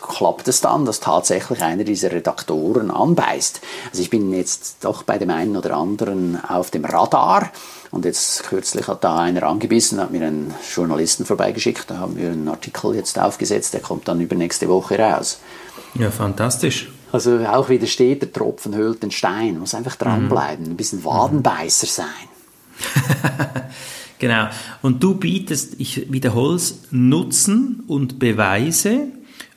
klappt 0.00 0.48
es 0.48 0.62
dann, 0.62 0.86
dass 0.86 1.00
tatsächlich 1.00 1.62
einer 1.62 1.84
dieser 1.84 2.12
Redaktoren 2.12 2.90
anbeißt. 2.90 3.60
Also 3.90 4.02
ich 4.02 4.08
bin 4.08 4.32
jetzt 4.32 4.78
doch 4.84 5.02
bei 5.02 5.18
dem 5.18 5.30
einen 5.30 5.56
oder 5.56 5.76
anderen 5.76 6.42
auf 6.42 6.70
dem 6.70 6.84
Radar. 6.84 7.50
Und 7.90 8.06
jetzt 8.06 8.44
kürzlich 8.44 8.88
hat 8.88 9.04
da 9.04 9.18
einer 9.18 9.42
angebissen, 9.42 10.00
hat 10.00 10.12
mir 10.12 10.26
einen 10.26 10.54
Journalisten 10.74 11.26
vorbeigeschickt. 11.26 11.90
Da 11.90 11.98
haben 11.98 12.16
wir 12.16 12.30
einen 12.30 12.48
Artikel 12.48 12.94
jetzt 12.94 13.18
aufgesetzt, 13.18 13.74
der 13.74 13.80
kommt 13.80 14.08
dann 14.08 14.20
übernächste 14.20 14.68
Woche 14.68 14.98
raus. 14.98 15.40
Ja, 15.94 16.10
fantastisch. 16.10 16.90
Also 17.12 17.38
auch 17.40 17.68
wieder 17.68 17.86
steht, 17.86 18.22
der 18.22 18.32
Tropfen 18.32 18.74
höhlt 18.74 19.02
den 19.02 19.10
Stein. 19.10 19.58
Muss 19.58 19.74
einfach 19.74 19.96
dranbleiben, 19.96 20.64
ein 20.64 20.76
bisschen 20.76 21.04
Wadenbeißer 21.04 21.86
sein. 21.86 22.06
Genau. 24.22 24.48
Und 24.82 25.02
du 25.02 25.16
bietest, 25.16 25.74
ich 25.78 26.12
wiederhole 26.12 26.54
es, 26.54 26.82
Nutzen 26.92 27.82
und 27.88 28.20
Beweise 28.20 29.08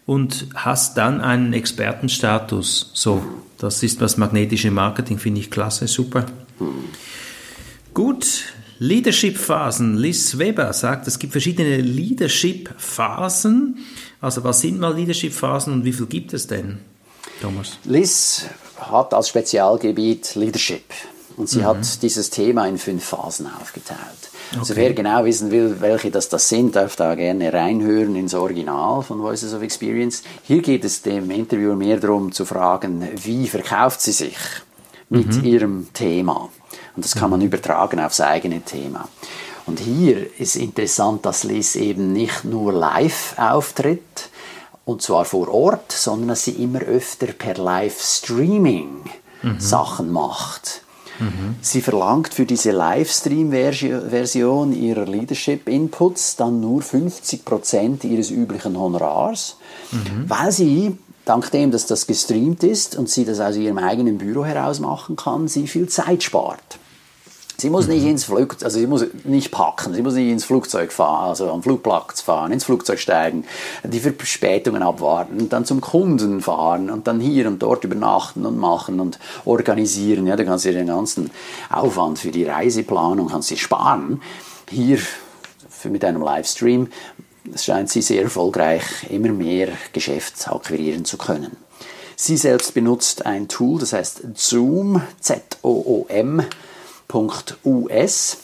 und 0.07 0.47
hast 0.55 0.97
dann 0.97 1.21
einen 1.21 1.53
Expertenstatus. 1.53 2.89
So, 2.95 3.23
das 3.59 3.83
ist 3.83 4.01
was 4.01 4.17
magnetische 4.17 4.71
Marketing, 4.71 5.19
finde 5.19 5.41
ich 5.41 5.51
klasse, 5.51 5.87
super. 5.87 6.25
Gut, 7.93 8.45
Leadership-Phasen. 8.79 9.97
Liz 9.97 10.39
Weber 10.39 10.73
sagt, 10.73 11.07
es 11.07 11.19
gibt 11.19 11.33
verschiedene 11.33 11.77
Leadership-Phasen. 11.77 13.77
Also 14.19 14.43
was 14.43 14.61
sind 14.61 14.79
mal 14.79 14.95
Leadership-Phasen 14.95 15.73
und 15.73 15.85
wie 15.85 15.93
viel 15.93 16.07
gibt 16.07 16.33
es 16.33 16.47
denn? 16.47 16.79
Thomas? 17.39 17.77
Liz 17.83 18.47
hat 18.79 19.13
als 19.13 19.29
Spezialgebiet 19.29 20.33
Leadership. 20.33 20.91
Und 21.37 21.49
sie 21.49 21.59
mhm. 21.59 21.65
hat 21.65 22.01
dieses 22.01 22.31
Thema 22.31 22.67
in 22.67 22.79
fünf 22.79 23.03
Phasen 23.03 23.47
aufgeteilt. 23.61 24.31
Also 24.51 24.57
okay. 24.57 24.59
Also 24.59 24.75
wer 24.75 24.93
genau 24.93 25.25
wissen 25.25 25.51
will, 25.51 25.77
welche 25.79 26.11
das, 26.11 26.29
das 26.29 26.47
sind, 26.49 26.75
darf 26.75 26.95
da 26.95 27.15
gerne 27.15 27.51
reinhören 27.51 28.15
ins 28.15 28.33
Original 28.33 29.01
von 29.01 29.19
Voices 29.21 29.53
of 29.53 29.61
Experience. 29.61 30.23
Hier 30.43 30.61
geht 30.61 30.85
es 30.85 31.01
dem 31.01 31.29
Interviewer 31.31 31.75
mehr 31.75 31.97
darum 31.97 32.31
zu 32.31 32.45
fragen, 32.45 33.07
wie 33.23 33.47
verkauft 33.47 34.01
sie 34.01 34.11
sich 34.11 34.37
mit 35.09 35.35
mhm. 35.35 35.43
ihrem 35.43 35.93
Thema. 35.93 36.49
Und 36.95 37.05
das 37.05 37.15
kann 37.15 37.29
man 37.29 37.39
mhm. 37.39 37.47
übertragen 37.47 37.99
aufs 37.99 38.21
eigene 38.21 38.61
Thema. 38.61 39.07
Und 39.65 39.79
hier 39.79 40.27
ist 40.39 40.55
interessant, 40.55 41.25
dass 41.25 41.43
Liz 41.43 41.75
eben 41.75 42.13
nicht 42.13 42.45
nur 42.45 42.71
live 42.71 43.33
auftritt, 43.37 44.29
und 44.85 45.01
zwar 45.01 45.25
vor 45.25 45.51
Ort, 45.51 45.91
sondern 45.91 46.29
dass 46.29 46.43
sie 46.45 46.51
immer 46.51 46.79
öfter 46.81 47.27
per 47.27 47.55
Livestreaming 47.55 49.01
mhm. 49.41 49.59
Sachen 49.59 50.11
macht. 50.11 50.83
Sie 51.61 51.81
verlangt 51.81 52.33
für 52.33 52.45
diese 52.45 52.71
Livestream-Version 52.71 54.73
ihrer 54.73 55.05
Leadership-Inputs 55.05 56.35
dann 56.35 56.59
nur 56.59 56.81
50% 56.81 58.05
ihres 58.05 58.31
üblichen 58.31 58.77
Honorars, 58.77 59.57
mhm. 59.91 60.25
weil 60.27 60.51
sie, 60.51 60.97
dank 61.23 61.51
dem, 61.51 61.71
dass 61.71 61.85
das 61.85 62.07
gestreamt 62.07 62.63
ist 62.63 62.97
und 62.97 63.09
sie 63.09 63.25
das 63.25 63.39
aus 63.39 63.55
ihrem 63.55 63.77
eigenen 63.77 64.17
Büro 64.17 64.45
heraus 64.45 64.79
machen 64.79 65.15
kann, 65.15 65.47
sie 65.47 65.67
viel 65.67 65.87
Zeit 65.87 66.23
spart. 66.23 66.79
Sie 67.57 67.69
muss 67.69 67.87
nicht 67.87 68.03
ins 68.03 68.25
Flugzeug, 68.25 68.63
also 68.63 68.79
sie 68.79 68.87
muss 68.87 69.05
nicht 69.23 69.51
packen, 69.51 69.93
sie 69.93 70.01
muss 70.01 70.15
nicht 70.15 70.29
ins 70.29 70.43
Flugzeug 70.43 70.91
fahren, 70.91 71.29
also 71.29 71.49
am 71.49 71.63
Flugplatz 71.63 72.21
fahren, 72.21 72.51
ins 72.51 72.65
Flugzeug 72.65 72.99
steigen, 72.99 73.45
die 73.83 73.99
Verspätungen 73.99 74.83
abwarten 74.83 75.39
und 75.39 75.53
dann 75.53 75.65
zum 75.65 75.79
Kunden 75.79 76.41
fahren 76.41 76.89
und 76.89 77.07
dann 77.07 77.19
hier 77.19 77.47
und 77.47 77.59
dort 77.61 77.83
übernachten 77.83 78.45
und 78.45 78.57
machen 78.57 78.99
und 78.99 79.19
organisieren. 79.45 80.27
Ja, 80.27 80.35
du 80.35 80.43
kannst 80.45 80.65
dir 80.65 80.73
den 80.73 80.87
ganzen 80.87 81.31
Aufwand 81.69 82.19
für 82.19 82.31
die 82.31 82.43
Reiseplanung 82.43 83.29
kannst 83.29 83.49
dir 83.49 83.57
sparen. 83.57 84.21
Hier 84.69 84.99
mit 85.85 86.03
einem 86.03 86.21
Livestream 86.21 86.87
scheint 87.55 87.89
sie 87.89 88.01
sehr 88.01 88.23
erfolgreich 88.23 88.83
immer 89.09 89.29
mehr 89.29 89.69
Geschäft 89.93 90.47
akquirieren 90.47 91.05
zu 91.05 91.17
können. 91.17 91.55
Sie 92.15 92.37
selbst 92.37 92.73
benutzt 92.73 93.25
ein 93.25 93.47
Tool, 93.47 93.79
das 93.79 93.93
heißt 93.93 94.21
Zoom, 94.35 95.01
Z-O-O-M, 95.19 96.43
www.us. 97.09 98.37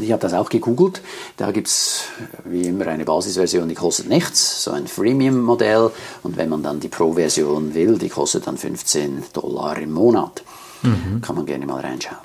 Ich 0.00 0.10
habe 0.10 0.22
das 0.22 0.32
auch 0.32 0.48
gegoogelt. 0.48 1.02
Da 1.36 1.50
gibt 1.50 1.68
es 1.68 2.04
wie 2.46 2.62
immer 2.62 2.86
eine 2.86 3.04
Basisversion, 3.04 3.68
die 3.68 3.74
kostet 3.74 4.08
nichts, 4.08 4.64
so 4.64 4.70
ein 4.70 4.86
Freemium-Modell. 4.86 5.90
Und 6.22 6.38
wenn 6.38 6.48
man 6.48 6.62
dann 6.62 6.80
die 6.80 6.88
Pro-Version 6.88 7.74
will, 7.74 7.98
die 7.98 8.08
kostet 8.08 8.46
dann 8.46 8.56
15 8.56 9.22
Dollar 9.34 9.76
im 9.78 9.92
Monat. 9.92 10.42
Mhm. 10.82 11.20
Kann 11.20 11.36
man 11.36 11.44
gerne 11.44 11.66
mal 11.66 11.80
reinschauen. 11.80 12.16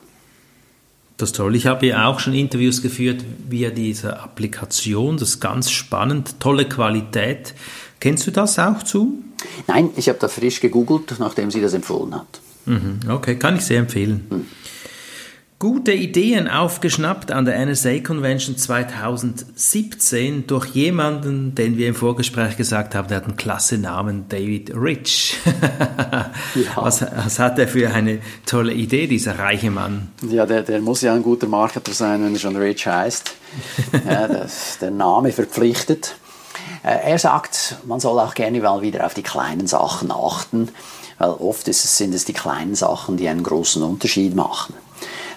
Das 1.18 1.30
ist 1.30 1.36
toll. 1.36 1.56
Ich 1.56 1.66
habe 1.66 1.88
ja 1.88 2.08
auch 2.08 2.20
schon 2.20 2.34
Interviews 2.34 2.82
geführt 2.82 3.26
via 3.50 3.70
diese 3.70 4.18
Applikation. 4.18 5.18
Das 5.18 5.30
ist 5.30 5.40
ganz 5.42 5.70
spannend. 5.70 6.40
Tolle 6.40 6.70
Qualität. 6.70 7.54
Kennst 8.00 8.28
du 8.28 8.32
das 8.32 8.60
auch 8.60 8.84
zu? 8.84 9.24
Nein, 9.68 9.90
ich 9.98 10.08
habe 10.08 10.20
da 10.20 10.30
frisch 10.30 10.62
gegoogelt, 10.62 11.16
nachdem 11.20 11.52
sie 11.52 11.60
das 11.60 11.74
empfohlen 11.74 12.16
hat. 12.16 12.40
Mhm. 12.66 13.00
Okay, 13.10 13.36
kann 13.36 13.58
ich 13.58 13.64
sehr 13.64 13.80
empfehlen. 13.80 14.28
Mhm. 14.30 14.46
Gute 15.60 15.92
Ideen 15.92 16.48
aufgeschnappt 16.48 17.32
an 17.32 17.46
der 17.46 17.66
NSA 17.66 18.02
Convention 18.02 18.58
2017 18.58 20.46
durch 20.46 20.68
jemanden, 20.68 21.56
den 21.56 21.78
wir 21.78 21.88
im 21.88 21.96
Vorgespräch 21.96 22.58
gesagt 22.58 22.94
haben, 22.94 23.08
der 23.08 23.18
hat 23.18 23.24
einen 23.24 23.38
klasse 23.38 23.80
Namen, 23.80 24.26
David 24.30 24.72
Rich. 24.76 25.40
ja. 26.54 26.76
was, 26.76 27.02
was, 27.02 27.40
hat 27.40 27.58
er 27.58 27.68
für 27.68 27.90
eine 27.90 28.20
tolle 28.46 28.72
Idee, 28.72 29.08
dieser 29.08 29.40
reiche 29.40 29.72
Mann? 29.72 30.10
Ja, 30.30 30.46
der, 30.46 30.62
der 30.62 30.80
muss 30.80 31.02
ja 31.02 31.16
ein 31.16 31.24
guter 31.24 31.48
Marketer 31.48 31.92
sein, 31.92 32.24
wenn 32.24 32.36
er 32.36 32.40
schon 32.40 32.56
Rich 32.56 32.86
heißt. 32.86 33.34
ja, 34.08 34.28
das, 34.28 34.78
der 34.80 34.92
Name 34.92 35.32
verpflichtet. 35.32 36.18
Äh, 36.84 37.10
er 37.10 37.18
sagt, 37.18 37.78
man 37.88 38.00
soll 38.00 38.20
auch 38.20 38.36
gerne 38.36 38.60
mal 38.60 38.84
wieder 38.84 39.08
auf 39.08 39.16
die 39.16 39.24
kleinen 39.24 39.66
Sachen 39.66 40.12
achten, 40.12 40.70
weil 41.18 41.30
oft 41.30 41.68
es, 41.68 41.98
sind 41.98 42.14
es 42.14 42.26
die 42.26 42.34
kleinen 42.34 42.76
Sachen, 42.76 43.18
die 43.18 43.28
einen 43.28 43.42
großen 43.42 43.82
Unterschied 43.82 44.36
machen. 44.36 44.76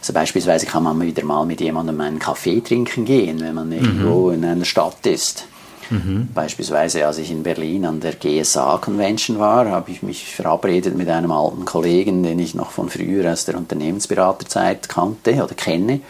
Also 0.01 0.13
beispielsweise 0.13 0.67
kann 0.67 0.83
man 0.83 1.01
wieder 1.01 1.25
mal 1.25 1.45
mit 1.45 1.61
jemandem 1.61 2.01
einen 2.01 2.19
Kaffee 2.19 2.61
trinken 2.61 3.05
gehen, 3.05 3.41
wenn 3.41 3.55
man 3.55 3.69
mhm. 3.69 3.75
irgendwo 3.75 4.31
in 4.31 4.45
einer 4.45 4.65
Stadt 4.65 5.07
ist. 5.07 5.45
Mhm. 5.91 6.29
Beispielsweise, 6.33 7.07
als 7.07 7.19
ich 7.19 7.31
in 7.31 7.43
Berlin 7.43 7.85
an 7.85 8.01
der 8.01 8.15
GSA-Convention 8.15 9.39
war, 9.39 9.69
habe 9.71 9.91
ich 9.91 10.03
mich 10.03 10.25
verabredet 10.35 10.97
mit 10.97 11.09
einem 11.09 11.33
alten 11.33 11.65
Kollegen, 11.65 12.23
den 12.23 12.39
ich 12.39 12.55
noch 12.55 12.71
von 12.71 12.89
früher 12.89 13.31
aus 13.31 13.45
der 13.45 13.57
Unternehmensberaterzeit 13.57 14.89
kannte 14.89 15.33
oder 15.35 15.55
kenne. 15.55 16.01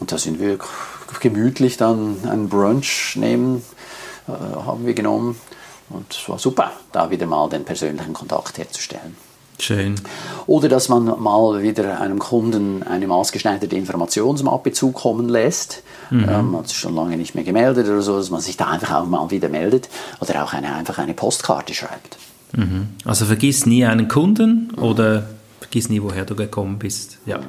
Und 0.00 0.10
da 0.10 0.18
sind 0.18 0.40
wir 0.40 0.58
gemütlich 1.20 1.76
dann 1.76 2.16
einen 2.28 2.48
Brunch 2.48 3.16
nehmen, 3.16 3.62
äh, 4.26 4.32
haben 4.32 4.86
wir 4.86 4.94
genommen. 4.94 5.38
Und 5.90 6.12
es 6.12 6.28
war 6.28 6.38
super, 6.38 6.72
da 6.92 7.10
wieder 7.10 7.26
mal 7.26 7.48
den 7.48 7.64
persönlichen 7.64 8.14
Kontakt 8.14 8.58
herzustellen. 8.58 9.27
Schön. 9.60 9.96
Oder 10.46 10.68
dass 10.68 10.88
man 10.88 11.04
mal 11.20 11.62
wieder 11.62 12.00
einem 12.00 12.18
Kunden 12.20 12.84
eine 12.84 13.06
maßgeschneiderte 13.08 13.74
Informationsmappe 13.74 14.72
zukommen 14.72 15.28
lässt. 15.28 15.82
Mhm. 16.10 16.28
Ähm, 16.28 16.56
hat 16.56 16.68
sich 16.68 16.78
schon 16.78 16.94
lange 16.94 17.16
nicht 17.16 17.34
mehr 17.34 17.44
gemeldet 17.44 17.88
oder 17.88 18.02
so, 18.02 18.16
dass 18.16 18.30
man 18.30 18.40
sich 18.40 18.56
da 18.56 18.68
einfach 18.68 18.92
auch 18.94 19.06
mal 19.06 19.30
wieder 19.30 19.48
meldet. 19.48 19.88
Oder 20.20 20.44
auch 20.44 20.52
eine, 20.52 20.74
einfach 20.74 20.98
eine 20.98 21.14
Postkarte 21.14 21.74
schreibt. 21.74 22.18
Mhm. 22.52 22.88
Also 23.04 23.26
vergiss 23.26 23.66
nie 23.66 23.84
einen 23.84 24.08
Kunden 24.08 24.70
oder 24.76 25.28
vergiss 25.60 25.88
nie, 25.88 26.02
woher 26.02 26.24
du 26.24 26.36
gekommen 26.36 26.78
bist. 26.78 27.18
Ja. 27.26 27.40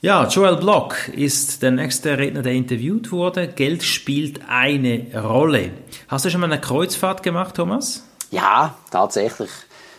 Ja, 0.00 0.26
Joel 0.26 0.56
Block 0.56 0.96
ist 1.14 1.62
der 1.62 1.70
nächste 1.70 2.18
Redner, 2.18 2.42
der 2.42 2.54
interviewt 2.54 3.12
wurde. 3.12 3.46
Geld 3.46 3.84
spielt 3.84 4.40
eine 4.48 5.06
Rolle. 5.14 5.70
Hast 6.08 6.24
du 6.24 6.30
schon 6.30 6.40
mal 6.40 6.50
eine 6.50 6.60
Kreuzfahrt 6.60 7.22
gemacht, 7.22 7.54
Thomas? 7.54 8.04
Ja, 8.32 8.74
tatsächlich. 8.90 9.50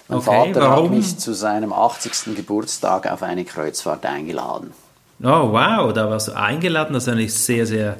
Mein 0.07 0.19
okay, 0.19 0.25
Vater 0.25 0.61
warum? 0.61 0.85
hat 0.89 0.95
mich 0.95 1.17
zu 1.17 1.33
seinem 1.33 1.73
80. 1.73 2.35
Geburtstag 2.35 3.09
auf 3.11 3.23
eine 3.23 3.45
Kreuzfahrt 3.45 4.05
eingeladen. 4.05 4.71
Oh, 5.21 5.51
wow, 5.51 5.93
da 5.93 6.09
warst 6.09 6.27
du 6.27 6.33
eingeladen. 6.33 6.93
Das 6.93 7.03
ist 7.03 7.09
eigentlich 7.09 7.33
sehr, 7.33 7.65
sehr 7.65 7.97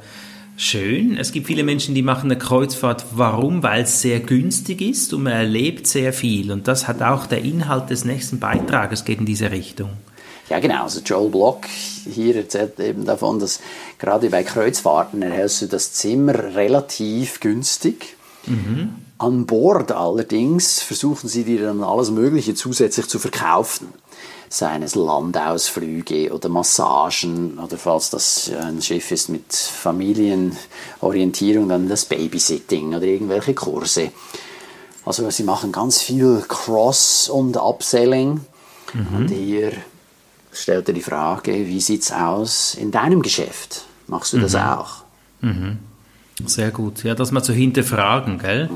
schön. 0.57 1.17
Es 1.17 1.31
gibt 1.31 1.47
viele 1.47 1.63
Menschen, 1.63 1.95
die 1.95 2.01
machen 2.01 2.29
eine 2.29 2.37
Kreuzfahrt. 2.37 3.05
Warum? 3.13 3.63
Weil 3.63 3.83
es 3.83 4.01
sehr 4.01 4.19
günstig 4.19 4.81
ist 4.81 5.13
und 5.13 5.23
man 5.23 5.33
erlebt 5.33 5.87
sehr 5.87 6.11
viel. 6.13 6.51
Und 6.51 6.67
das 6.67 6.87
hat 6.87 7.01
auch 7.01 7.25
der 7.25 7.41
Inhalt 7.41 7.89
des 7.89 8.03
nächsten 8.03 8.39
Beitrages 8.39 9.05
geht 9.05 9.19
in 9.19 9.25
diese 9.25 9.51
Richtung. 9.51 9.91
Ja, 10.49 10.59
genau. 10.59 10.83
Also 10.83 10.99
Joel 10.99 11.29
Block 11.29 11.65
hier 12.05 12.35
erzählt 12.35 12.79
eben 12.79 13.05
davon, 13.05 13.39
dass 13.39 13.61
gerade 13.97 14.29
bei 14.29 14.43
Kreuzfahrten 14.43 15.21
erhältst 15.21 15.61
du 15.61 15.67
das 15.67 15.93
Zimmer 15.93 16.33
relativ 16.55 17.39
günstig. 17.39 18.17
Mhm. 18.45 18.89
An 19.17 19.45
Bord 19.45 19.91
allerdings 19.91 20.81
versuchen 20.81 21.29
sie 21.29 21.43
dir 21.43 21.67
dann 21.67 21.83
alles 21.83 22.11
Mögliche 22.11 22.55
zusätzlich 22.55 23.07
zu 23.07 23.19
verkaufen. 23.19 23.89
Seien 24.49 24.83
es 24.83 24.95
Landausflüge 24.95 26.33
oder 26.33 26.49
Massagen 26.49 27.57
oder 27.57 27.77
falls 27.77 28.09
das 28.09 28.51
ein 28.51 28.81
Schiff 28.81 29.11
ist 29.11 29.29
mit 29.29 29.53
Familienorientierung, 29.53 31.69
dann 31.69 31.89
das 31.89 32.05
Babysitting 32.05 32.93
oder 32.93 33.05
irgendwelche 33.05 33.53
Kurse. 33.53 34.11
Also 35.05 35.29
sie 35.29 35.43
machen 35.43 35.71
ganz 35.71 36.01
viel 36.01 36.43
Cross- 36.47 37.29
und 37.29 37.57
Upselling. 37.57 38.41
Mhm. 38.93 39.15
Und 39.15 39.27
hier 39.29 39.73
stellt 40.51 40.87
er 40.87 40.93
die 40.93 41.01
Frage, 41.01 41.67
wie 41.67 41.81
sieht 41.81 42.03
es 42.03 42.11
aus 42.11 42.75
in 42.75 42.91
deinem 42.91 43.21
Geschäft? 43.21 43.85
Machst 44.07 44.33
du 44.33 44.39
das 44.39 44.53
mhm. 44.53 44.59
auch? 44.59 45.03
Mhm. 45.41 45.79
Sehr 46.45 46.71
gut. 46.71 47.03
Ja, 47.03 47.15
das 47.15 47.31
mal 47.31 47.43
zu 47.43 47.53
hinterfragen, 47.53 48.39
gell? 48.39 48.69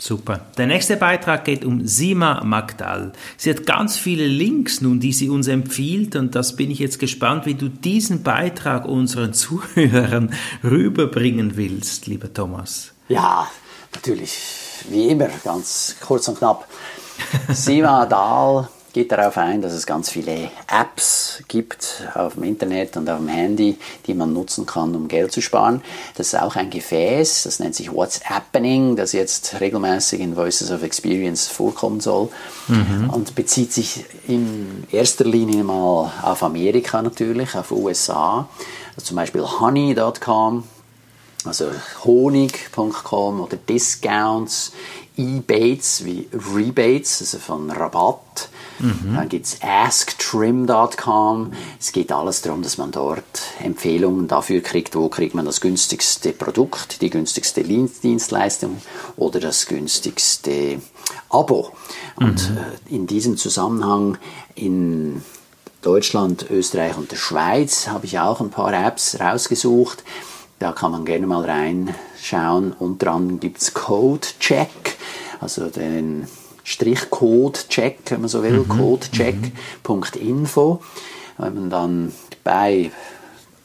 Super. 0.00 0.46
Der 0.56 0.66
nächste 0.66 0.96
Beitrag 0.96 1.44
geht 1.44 1.64
um 1.64 1.86
Sima 1.86 2.44
Magdal. 2.44 3.12
Sie 3.36 3.50
hat 3.50 3.66
ganz 3.66 3.96
viele 3.96 4.26
Links 4.26 4.80
nun, 4.80 5.00
die 5.00 5.12
sie 5.12 5.28
uns 5.28 5.48
empfiehlt 5.48 6.14
und 6.14 6.36
das 6.36 6.54
bin 6.54 6.70
ich 6.70 6.78
jetzt 6.78 7.00
gespannt, 7.00 7.46
wie 7.46 7.54
du 7.54 7.68
diesen 7.68 8.22
Beitrag 8.22 8.86
unseren 8.86 9.32
Zuhörern 9.34 10.32
rüberbringen 10.62 11.56
willst, 11.56 12.06
lieber 12.06 12.32
Thomas. 12.32 12.92
Ja, 13.08 13.48
natürlich, 13.92 14.38
wie 14.88 15.08
immer, 15.08 15.28
ganz 15.42 15.96
kurz 16.00 16.28
und 16.28 16.38
knapp. 16.38 16.68
Sima 17.48 18.06
Dahl 18.06 18.68
geht 18.98 19.12
darauf 19.12 19.38
ein, 19.38 19.62
dass 19.62 19.74
es 19.74 19.86
ganz 19.86 20.10
viele 20.10 20.50
Apps 20.66 21.44
gibt 21.46 22.02
auf 22.14 22.34
dem 22.34 22.42
Internet 22.42 22.96
und 22.96 23.08
auf 23.08 23.18
dem 23.18 23.28
Handy, 23.28 23.78
die 24.08 24.12
man 24.12 24.32
nutzen 24.32 24.66
kann, 24.66 24.92
um 24.96 25.06
Geld 25.06 25.30
zu 25.30 25.40
sparen. 25.40 25.82
Das 26.16 26.26
ist 26.26 26.34
auch 26.34 26.56
ein 26.56 26.68
Gefäß, 26.68 27.44
das 27.44 27.60
nennt 27.60 27.76
sich 27.76 27.92
What's 27.92 28.28
Happening, 28.28 28.96
das 28.96 29.12
jetzt 29.12 29.60
regelmäßig 29.60 30.18
in 30.18 30.34
Voices 30.34 30.72
of 30.72 30.82
Experience 30.82 31.46
vorkommen 31.46 32.00
soll 32.00 32.28
mhm. 32.66 33.10
und 33.10 33.36
bezieht 33.36 33.72
sich 33.72 34.04
in 34.26 34.82
erster 34.90 35.24
Linie 35.24 35.62
mal 35.62 36.10
auf 36.22 36.42
Amerika 36.42 37.00
natürlich, 37.00 37.54
auf 37.54 37.70
USA. 37.70 38.48
Also 38.96 39.06
zum 39.06 39.16
Beispiel 39.16 39.42
honey.com 39.42 40.64
Also 41.44 41.66
honig.com 42.02 43.40
oder 43.42 43.56
Discounts, 43.56 44.72
Ebates 45.18 46.04
wie 46.04 46.28
Rebates, 46.32 47.20
also 47.20 47.38
von 47.38 47.70
Rabatt. 47.70 48.48
Mhm. 48.78 49.14
Dann 49.16 49.28
gibt 49.28 49.46
es 49.46 49.58
asktrim.com. 49.60 51.52
Es 51.80 51.92
geht 51.92 52.12
alles 52.12 52.42
darum, 52.42 52.62
dass 52.62 52.78
man 52.78 52.92
dort 52.92 53.24
Empfehlungen 53.62 54.28
dafür 54.28 54.60
kriegt, 54.60 54.94
wo 54.94 55.08
kriegt 55.08 55.34
man 55.34 55.44
das 55.44 55.60
günstigste 55.60 56.32
Produkt, 56.32 57.02
die 57.02 57.10
günstigste 57.10 57.64
Dienstleistung 57.64 58.80
oder 59.16 59.40
das 59.40 59.66
günstigste 59.66 60.80
Abo. 61.28 61.72
Und 62.16 62.50
mhm. 62.50 62.58
Äh, 62.58 62.94
in 62.94 63.06
diesem 63.06 63.36
Zusammenhang 63.36 64.18
in 64.54 65.22
Deutschland, 65.82 66.46
Österreich 66.50 66.96
und 66.96 67.10
der 67.10 67.16
Schweiz 67.16 67.88
habe 67.88 68.06
ich 68.06 68.18
auch 68.18 68.40
ein 68.40 68.50
paar 68.50 68.72
Apps 68.72 69.18
rausgesucht. 69.20 70.02
Da 70.58 70.72
kann 70.72 70.90
man 70.90 71.04
gerne 71.04 71.26
mal 71.26 71.44
reinschauen. 71.44 72.72
Unter 72.72 73.12
anderem 73.12 73.40
gibt 73.40 73.62
es 73.62 73.74
Code-Check, 73.74 74.96
also 75.40 75.68
den 75.68 76.26
Strichcode-Check, 76.64 78.10
wenn 78.10 78.22
man 78.22 78.28
so 78.28 78.42
will, 78.42 78.58
mhm. 78.58 78.68
codecheck.info. 78.68 80.82
Wenn 81.38 81.54
man 81.54 81.70
dann 81.70 82.12
bei 82.42 82.90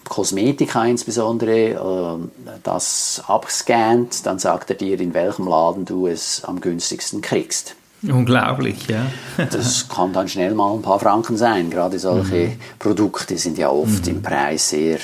Kosmetika 0.07 0.85
insbesondere 0.85 1.71
äh, 1.71 2.17
das 2.61 3.23
abscannt, 3.27 4.25
dann 4.25 4.37
sagt 4.37 4.69
er 4.69 4.75
dir, 4.75 4.99
in 4.99 5.13
welchem 5.13 5.47
Laden 5.47 5.85
du 5.85 6.07
es 6.07 6.43
am 6.45 6.61
günstigsten 6.61 7.21
kriegst. 7.21 7.75
Unglaublich, 8.03 8.87
ja. 8.87 9.05
das 9.51 9.87
kann 9.87 10.13
dann 10.13 10.27
schnell 10.27 10.53
mal 10.53 10.73
ein 10.73 10.81
paar 10.81 10.99
Franken 10.99 11.37
sein. 11.37 11.69
Gerade 11.69 11.99
solche 11.99 12.47
mhm. 12.47 12.59
Produkte 12.77 13.37
sind 13.37 13.57
ja 13.57 13.69
oft 13.69 14.05
mhm. 14.05 14.11
im 14.11 14.21
Preis 14.21 14.69
sehr 14.69 14.99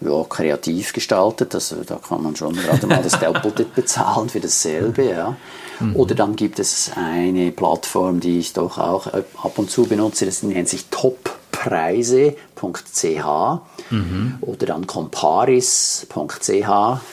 ja, 0.00 0.24
kreativ 0.28 0.92
gestaltet. 0.92 1.54
Also 1.54 1.76
da 1.84 1.96
kann 1.96 2.22
man 2.22 2.36
schon 2.36 2.54
gerade 2.54 2.86
mal 2.86 3.02
das 3.02 3.18
Doppelte 3.18 3.64
bezahlen 3.64 4.28
für 4.28 4.40
dasselbe. 4.40 5.04
Ja. 5.04 5.36
Mhm. 5.80 5.96
Oder 5.96 6.14
dann 6.14 6.36
gibt 6.36 6.58
es 6.58 6.90
eine 6.94 7.52
Plattform, 7.52 8.20
die 8.20 8.38
ich 8.38 8.52
doch 8.52 8.78
auch 8.78 9.06
ab 9.08 9.52
und 9.56 9.70
zu 9.70 9.84
benutze, 9.84 10.26
das 10.26 10.42
nennt 10.42 10.68
sich 10.68 10.86
toppreise.ch 10.86 12.36
mhm. 13.90 14.38
oder 14.40 14.66
dann 14.66 14.86
comparis.ch 14.86 16.06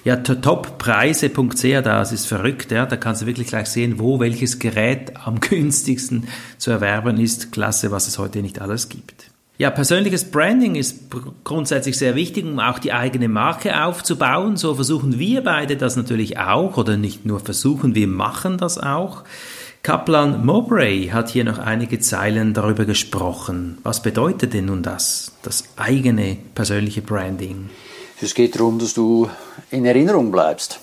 Ja, 0.04 0.16
toppreise.ch, 0.16 1.82
das 1.82 2.12
ist 2.12 2.26
verrückt, 2.26 2.70
ja, 2.70 2.86
da 2.86 2.96
kannst 2.96 3.22
du 3.22 3.26
wirklich 3.26 3.48
gleich 3.48 3.68
sehen, 3.68 3.98
wo 3.98 4.20
welches 4.20 4.58
Gerät 4.58 5.14
am 5.24 5.40
günstigsten 5.40 6.28
zu 6.58 6.70
erwerben 6.70 7.18
ist. 7.18 7.50
Klasse, 7.50 7.90
was 7.90 8.06
es 8.06 8.18
heute 8.18 8.40
nicht 8.40 8.60
alles 8.60 8.88
gibt. 8.88 9.30
Ja, 9.58 9.70
persönliches 9.70 10.30
Branding 10.30 10.76
ist 10.76 11.10
grundsätzlich 11.42 11.98
sehr 11.98 12.14
wichtig, 12.14 12.44
um 12.44 12.60
auch 12.60 12.78
die 12.78 12.92
eigene 12.92 13.28
Marke 13.28 13.84
aufzubauen. 13.84 14.56
So 14.56 14.76
versuchen 14.76 15.18
wir 15.18 15.42
beide 15.42 15.76
das 15.76 15.96
natürlich 15.96 16.38
auch, 16.38 16.76
oder 16.76 16.96
nicht 16.96 17.26
nur 17.26 17.40
versuchen, 17.40 17.96
wir 17.96 18.06
machen 18.06 18.58
das 18.58 18.78
auch. 18.78 19.24
Kaplan 19.82 20.44
Mowbray 20.44 21.08
hat 21.08 21.30
hier 21.30 21.44
noch 21.44 21.58
einige 21.58 21.98
Zeilen 22.00 22.52
darüber 22.52 22.84
gesprochen. 22.84 23.78
Was 23.84 24.02
bedeutet 24.02 24.52
denn 24.52 24.66
nun 24.66 24.82
das, 24.82 25.32
das 25.42 25.64
eigene 25.76 26.36
persönliche 26.54 27.00
Branding? 27.00 27.70
Es 28.20 28.34
geht 28.34 28.56
darum, 28.56 28.78
dass 28.78 28.94
du 28.94 29.30
in 29.70 29.84
Erinnerung 29.84 30.30
bleibst. 30.30 30.80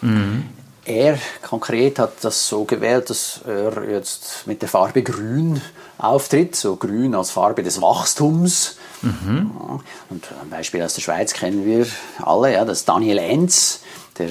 Mhm. 0.00 0.44
Er 0.84 1.18
konkret 1.42 1.98
hat 1.98 2.12
das 2.22 2.48
so 2.48 2.64
gewählt, 2.64 3.10
dass 3.10 3.42
er 3.46 3.90
jetzt 3.90 4.46
mit 4.46 4.62
der 4.62 4.70
Farbe 4.70 5.02
Grün 5.02 5.60
auftritt, 5.98 6.56
so 6.56 6.76
Grün 6.76 7.14
als 7.14 7.30
Farbe 7.30 7.62
des 7.62 7.82
Wachstums. 7.82 8.78
Mhm. 9.02 9.50
Und 10.08 10.24
ein 10.42 10.48
Beispiel 10.48 10.82
aus 10.82 10.94
der 10.94 11.02
Schweiz 11.02 11.34
kennen 11.34 11.66
wir 11.66 11.86
alle, 12.22 12.54
ja, 12.54 12.64
das 12.64 12.86
Daniel 12.86 13.18
Enz, 13.18 13.80
der 14.16 14.30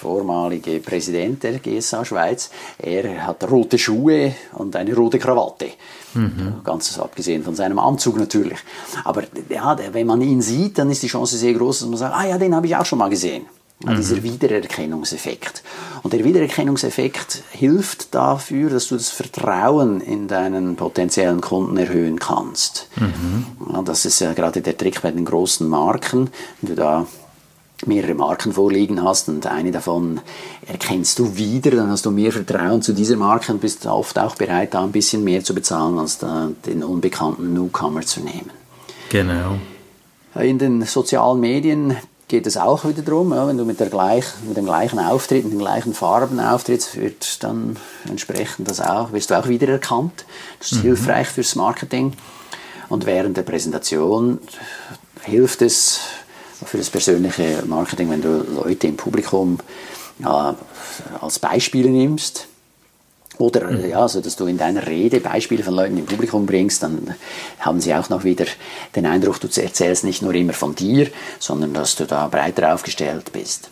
vormalige 0.00 0.78
Präsident 0.80 1.42
der 1.42 1.58
GSA 1.58 2.04
Schweiz, 2.04 2.50
er 2.78 3.26
hat 3.26 3.50
rote 3.50 3.78
Schuhe 3.78 4.34
und 4.52 4.76
eine 4.76 4.94
rote 4.94 5.18
Krawatte. 5.18 5.66
Mhm. 6.14 6.60
Ganz 6.64 6.98
abgesehen 6.98 7.42
von 7.42 7.54
seinem 7.54 7.78
Anzug 7.78 8.16
natürlich. 8.16 8.58
Aber 9.04 9.24
ja, 9.48 9.76
wenn 9.92 10.06
man 10.06 10.20
ihn 10.20 10.40
sieht, 10.40 10.78
dann 10.78 10.90
ist 10.90 11.02
die 11.02 11.08
Chance 11.08 11.36
sehr 11.36 11.54
groß, 11.54 11.80
dass 11.80 11.88
man 11.88 11.98
sagt, 11.98 12.14
ah 12.14 12.26
ja, 12.26 12.38
den 12.38 12.54
habe 12.54 12.66
ich 12.66 12.76
auch 12.76 12.86
schon 12.86 12.98
mal 12.98 13.10
gesehen. 13.10 13.46
Mhm. 13.84 13.96
Dieser 13.96 14.22
Wiedererkennungseffekt. 14.22 15.62
Und 16.02 16.12
der 16.12 16.24
Wiedererkennungseffekt 16.24 17.42
hilft 17.50 18.14
dafür, 18.14 18.70
dass 18.70 18.88
du 18.88 18.96
das 18.96 19.10
Vertrauen 19.10 20.00
in 20.00 20.26
deinen 20.26 20.74
potenziellen 20.76 21.40
Kunden 21.40 21.76
erhöhen 21.76 22.18
kannst. 22.18 22.88
Mhm. 22.96 23.46
Ja, 23.72 23.82
das 23.82 24.04
ist 24.04 24.20
ja 24.20 24.32
gerade 24.32 24.62
der 24.62 24.76
Trick 24.76 25.02
bei 25.02 25.10
den 25.12 25.24
großen 25.24 25.68
Marken. 25.68 26.30
Wenn 26.60 26.74
du 26.74 26.80
da 26.80 27.06
mehrere 27.86 28.14
Marken 28.14 28.52
vorliegen 28.52 29.02
hast 29.02 29.28
und 29.28 29.46
eine 29.46 29.70
davon 29.70 30.20
erkennst 30.66 31.18
du 31.18 31.36
wieder, 31.36 31.70
dann 31.70 31.90
hast 31.90 32.06
du 32.06 32.10
mehr 32.10 32.32
Vertrauen 32.32 32.82
zu 32.82 32.92
dieser 32.92 33.16
Marke 33.16 33.52
und 33.52 33.60
bist 33.60 33.86
oft 33.86 34.18
auch 34.18 34.34
bereit, 34.34 34.74
da 34.74 34.82
ein 34.82 34.92
bisschen 34.92 35.22
mehr 35.24 35.44
zu 35.44 35.54
bezahlen, 35.54 35.98
als 35.98 36.18
den 36.18 36.82
unbekannten 36.82 37.54
Newcomer 37.54 38.02
zu 38.02 38.20
nehmen. 38.20 38.50
Genau. 39.10 39.58
In 40.34 40.58
den 40.58 40.82
sozialen 40.82 41.40
Medien 41.40 41.96
geht 42.28 42.46
es 42.46 42.56
auch 42.56 42.84
wieder 42.84 43.02
darum, 43.02 43.30
wenn 43.30 43.56
du 43.56 43.64
mit, 43.64 43.80
der 43.80 43.88
gleich, 43.88 44.24
mit 44.46 44.56
dem 44.56 44.66
gleichen 44.66 44.98
Auftritt, 44.98 45.44
mit 45.44 45.52
den 45.52 45.58
gleichen 45.58 45.94
Farben 45.94 46.38
auftrittst, 46.38 46.96
wird 47.00 47.42
dann 47.42 47.76
entsprechend 48.06 48.68
das 48.68 48.80
auch, 48.80 49.12
wirst 49.12 49.30
du 49.30 49.38
auch 49.38 49.48
wieder 49.48 49.68
erkannt. 49.68 50.26
Das 50.58 50.72
ist 50.72 50.78
mhm. 50.78 50.88
hilfreich 50.88 51.28
fürs 51.28 51.54
Marketing. 51.54 52.12
Und 52.90 53.06
während 53.06 53.36
der 53.36 53.42
Präsentation 53.42 54.38
hilft 55.22 55.62
es, 55.62 56.00
für 56.64 56.78
das 56.78 56.90
persönliche 56.90 57.62
Marketing, 57.66 58.10
wenn 58.10 58.22
du 58.22 58.44
Leute 58.54 58.86
im 58.86 58.96
Publikum 58.96 59.58
ja, 60.18 60.56
als 61.20 61.38
Beispiele 61.38 61.88
nimmst. 61.88 62.46
Oder 63.38 63.70
mhm. 63.70 63.88
ja, 63.88 64.00
also 64.00 64.20
dass 64.20 64.34
du 64.34 64.46
in 64.46 64.58
deiner 64.58 64.86
Rede 64.86 65.20
Beispiele 65.20 65.62
von 65.62 65.74
Leuten 65.74 65.96
im 65.96 66.06
Publikum 66.06 66.44
bringst, 66.44 66.82
dann 66.82 67.14
haben 67.60 67.80
sie 67.80 67.94
auch 67.94 68.08
noch 68.08 68.24
wieder 68.24 68.46
den 68.96 69.06
Eindruck, 69.06 69.40
du 69.40 69.46
erzählst 69.60 70.02
nicht 70.02 70.22
nur 70.22 70.34
immer 70.34 70.52
von 70.52 70.74
dir, 70.74 71.08
sondern 71.38 71.72
dass 71.72 71.94
du 71.94 72.04
da 72.04 72.26
breiter 72.26 72.74
aufgestellt 72.74 73.32
bist. 73.32 73.70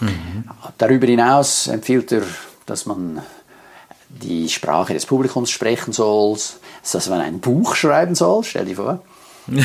Mhm. 0.00 0.44
Darüber 0.78 1.06
hinaus 1.06 1.68
empfiehlt 1.68 2.10
er, 2.10 2.22
dass 2.66 2.86
man 2.86 3.22
die 4.08 4.48
Sprache 4.48 4.94
des 4.94 5.06
Publikums 5.06 5.50
sprechen 5.50 5.92
soll, 5.92 6.36
dass 6.92 7.08
man 7.08 7.20
ein 7.20 7.38
Buch 7.40 7.76
schreiben 7.76 8.14
soll, 8.16 8.42
stell 8.42 8.64
dir 8.64 8.76
vor. 8.76 9.02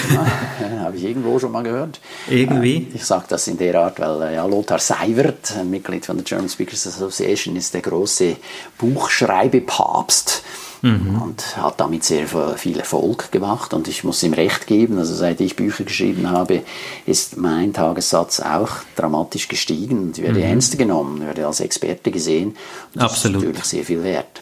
ja, 0.62 0.80
Habe 0.82 0.98
ich 0.98 1.04
irgendwo 1.04 1.40
schon 1.40 1.52
mal 1.52 1.64
gehört. 1.64 2.00
Irgendwie? 2.30 2.88
Äh, 2.92 2.96
ich 2.96 3.06
sage 3.06 3.26
das 3.30 3.48
in 3.48 3.58
der 3.58 3.76
Art, 3.80 4.00
weil 4.00 4.22
äh, 4.22 4.36
ja, 4.36 4.46
Lothar 4.46 4.80
Seiwert, 4.80 5.54
Mitglied 5.66 6.06
von 6.06 6.18
der 6.18 6.26
German 6.26 6.50
Speakers 6.50 6.88
Association, 6.88 7.56
ist 7.56 7.74
der 7.74 7.82
große 7.82 8.36
Buchschreibepapst. 8.78 10.44
Mhm. 10.82 11.22
und 11.22 11.58
hat 11.58 11.78
damit 11.82 12.06
sehr 12.06 12.26
viel 12.56 12.80
Erfolg 12.80 13.34
gemacht 13.34 13.74
und 13.74 13.90
ich 13.90 14.06
muss 14.06 14.24
ihm 14.24 14.32
recht 14.32 14.66
geben, 14.66 14.98
also 14.98 15.14
seit 15.14 15.42
ich 15.42 15.58
Bücher 15.58 15.84
geschrieben 15.84 16.30
habe, 16.30 16.62
ist 17.06 17.36
mein 17.36 17.74
Tagessatz 17.74 18.40
auch 18.40 18.70
dramatisch 18.96 19.50
gestiegen 19.50 20.00
und 20.00 20.18
werde 20.20 20.40
mhm. 20.40 20.46
ernster 20.46 20.78
genommen, 20.78 21.20
werde 21.20 21.46
als 21.46 21.60
Experte 21.60 22.12
gesehen 22.12 22.52
und 22.94 23.02
das 23.02 23.12
Absolut. 23.12 23.42
ist 23.42 23.48
natürlich 23.48 23.66
sehr 23.66 23.84
viel 23.84 24.04
wert. 24.04 24.42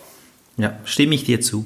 Ja, 0.57 0.77
stimme 0.85 1.15
ich 1.15 1.23
dir 1.23 1.41
zu. 1.41 1.65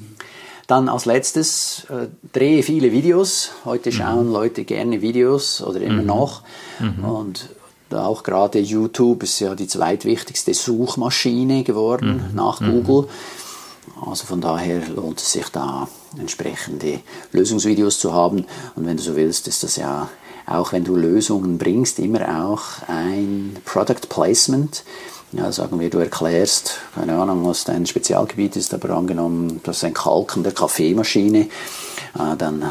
Dann 0.72 0.88
als 0.88 1.04
letztes 1.04 1.84
äh, 1.90 2.06
drehe 2.32 2.62
viele 2.62 2.92
Videos. 2.92 3.50
Heute 3.66 3.90
mhm. 3.90 3.94
schauen 3.94 4.26
mhm. 4.28 4.32
Leute 4.32 4.64
gerne 4.64 5.02
Videos 5.02 5.60
oder 5.62 5.82
immer 5.82 6.00
mhm. 6.00 6.06
noch. 6.06 6.44
Mhm. 6.80 7.04
Und 7.04 7.48
auch 7.90 8.22
gerade 8.22 8.58
YouTube 8.58 9.22
ist 9.22 9.38
ja 9.40 9.54
die 9.54 9.66
zweitwichtigste 9.66 10.54
Suchmaschine 10.54 11.62
geworden 11.62 12.24
mhm. 12.30 12.34
nach 12.34 12.60
mhm. 12.60 12.84
Google. 12.86 13.10
Also 14.00 14.24
von 14.24 14.40
daher 14.40 14.80
lohnt 14.88 15.20
es 15.20 15.32
sich 15.32 15.46
da 15.50 15.88
entsprechende 16.18 17.00
Lösungsvideos 17.32 17.98
zu 17.98 18.14
haben. 18.14 18.46
Und 18.74 18.86
wenn 18.86 18.96
du 18.96 19.02
so 19.02 19.14
willst, 19.14 19.48
ist 19.48 19.64
das 19.64 19.76
ja 19.76 20.08
auch 20.46 20.72
wenn 20.72 20.84
du 20.84 20.96
Lösungen 20.96 21.58
bringst, 21.58 21.98
immer 21.98 22.46
auch 22.46 22.62
ein 22.88 23.56
Product 23.66 24.08
Placement. 24.08 24.84
Ja, 25.32 25.50
sagen 25.50 25.80
wir, 25.80 25.88
du 25.88 25.98
erklärst, 25.98 26.78
keine 26.94 27.14
Ahnung, 27.14 27.46
was 27.46 27.64
dein 27.64 27.86
Spezialgebiet 27.86 28.56
ist, 28.56 28.74
aber 28.74 28.90
angenommen, 28.90 29.60
das 29.64 29.78
ist 29.78 29.84
ein 29.84 29.94
Kalken 29.94 30.42
der 30.42 30.52
Kaffeemaschine, 30.52 31.40
äh, 31.40 32.36
dann 32.36 32.62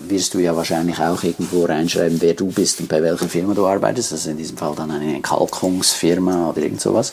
wirst 0.00 0.34
du 0.34 0.38
ja 0.38 0.56
wahrscheinlich 0.56 0.98
auch 0.98 1.22
irgendwo 1.22 1.66
reinschreiben, 1.66 2.20
wer 2.20 2.34
du 2.34 2.46
bist 2.46 2.80
und 2.80 2.88
bei 2.88 3.02
welcher 3.02 3.28
Firma 3.28 3.54
du 3.54 3.66
arbeitest. 3.66 4.12
Das 4.12 4.20
ist 4.20 4.26
in 4.26 4.38
diesem 4.38 4.56
Fall 4.56 4.74
dann 4.74 4.90
eine 4.90 5.20
Kalkungsfirma 5.20 6.50
oder 6.50 6.62
irgend 6.62 6.80
sowas. 6.80 7.12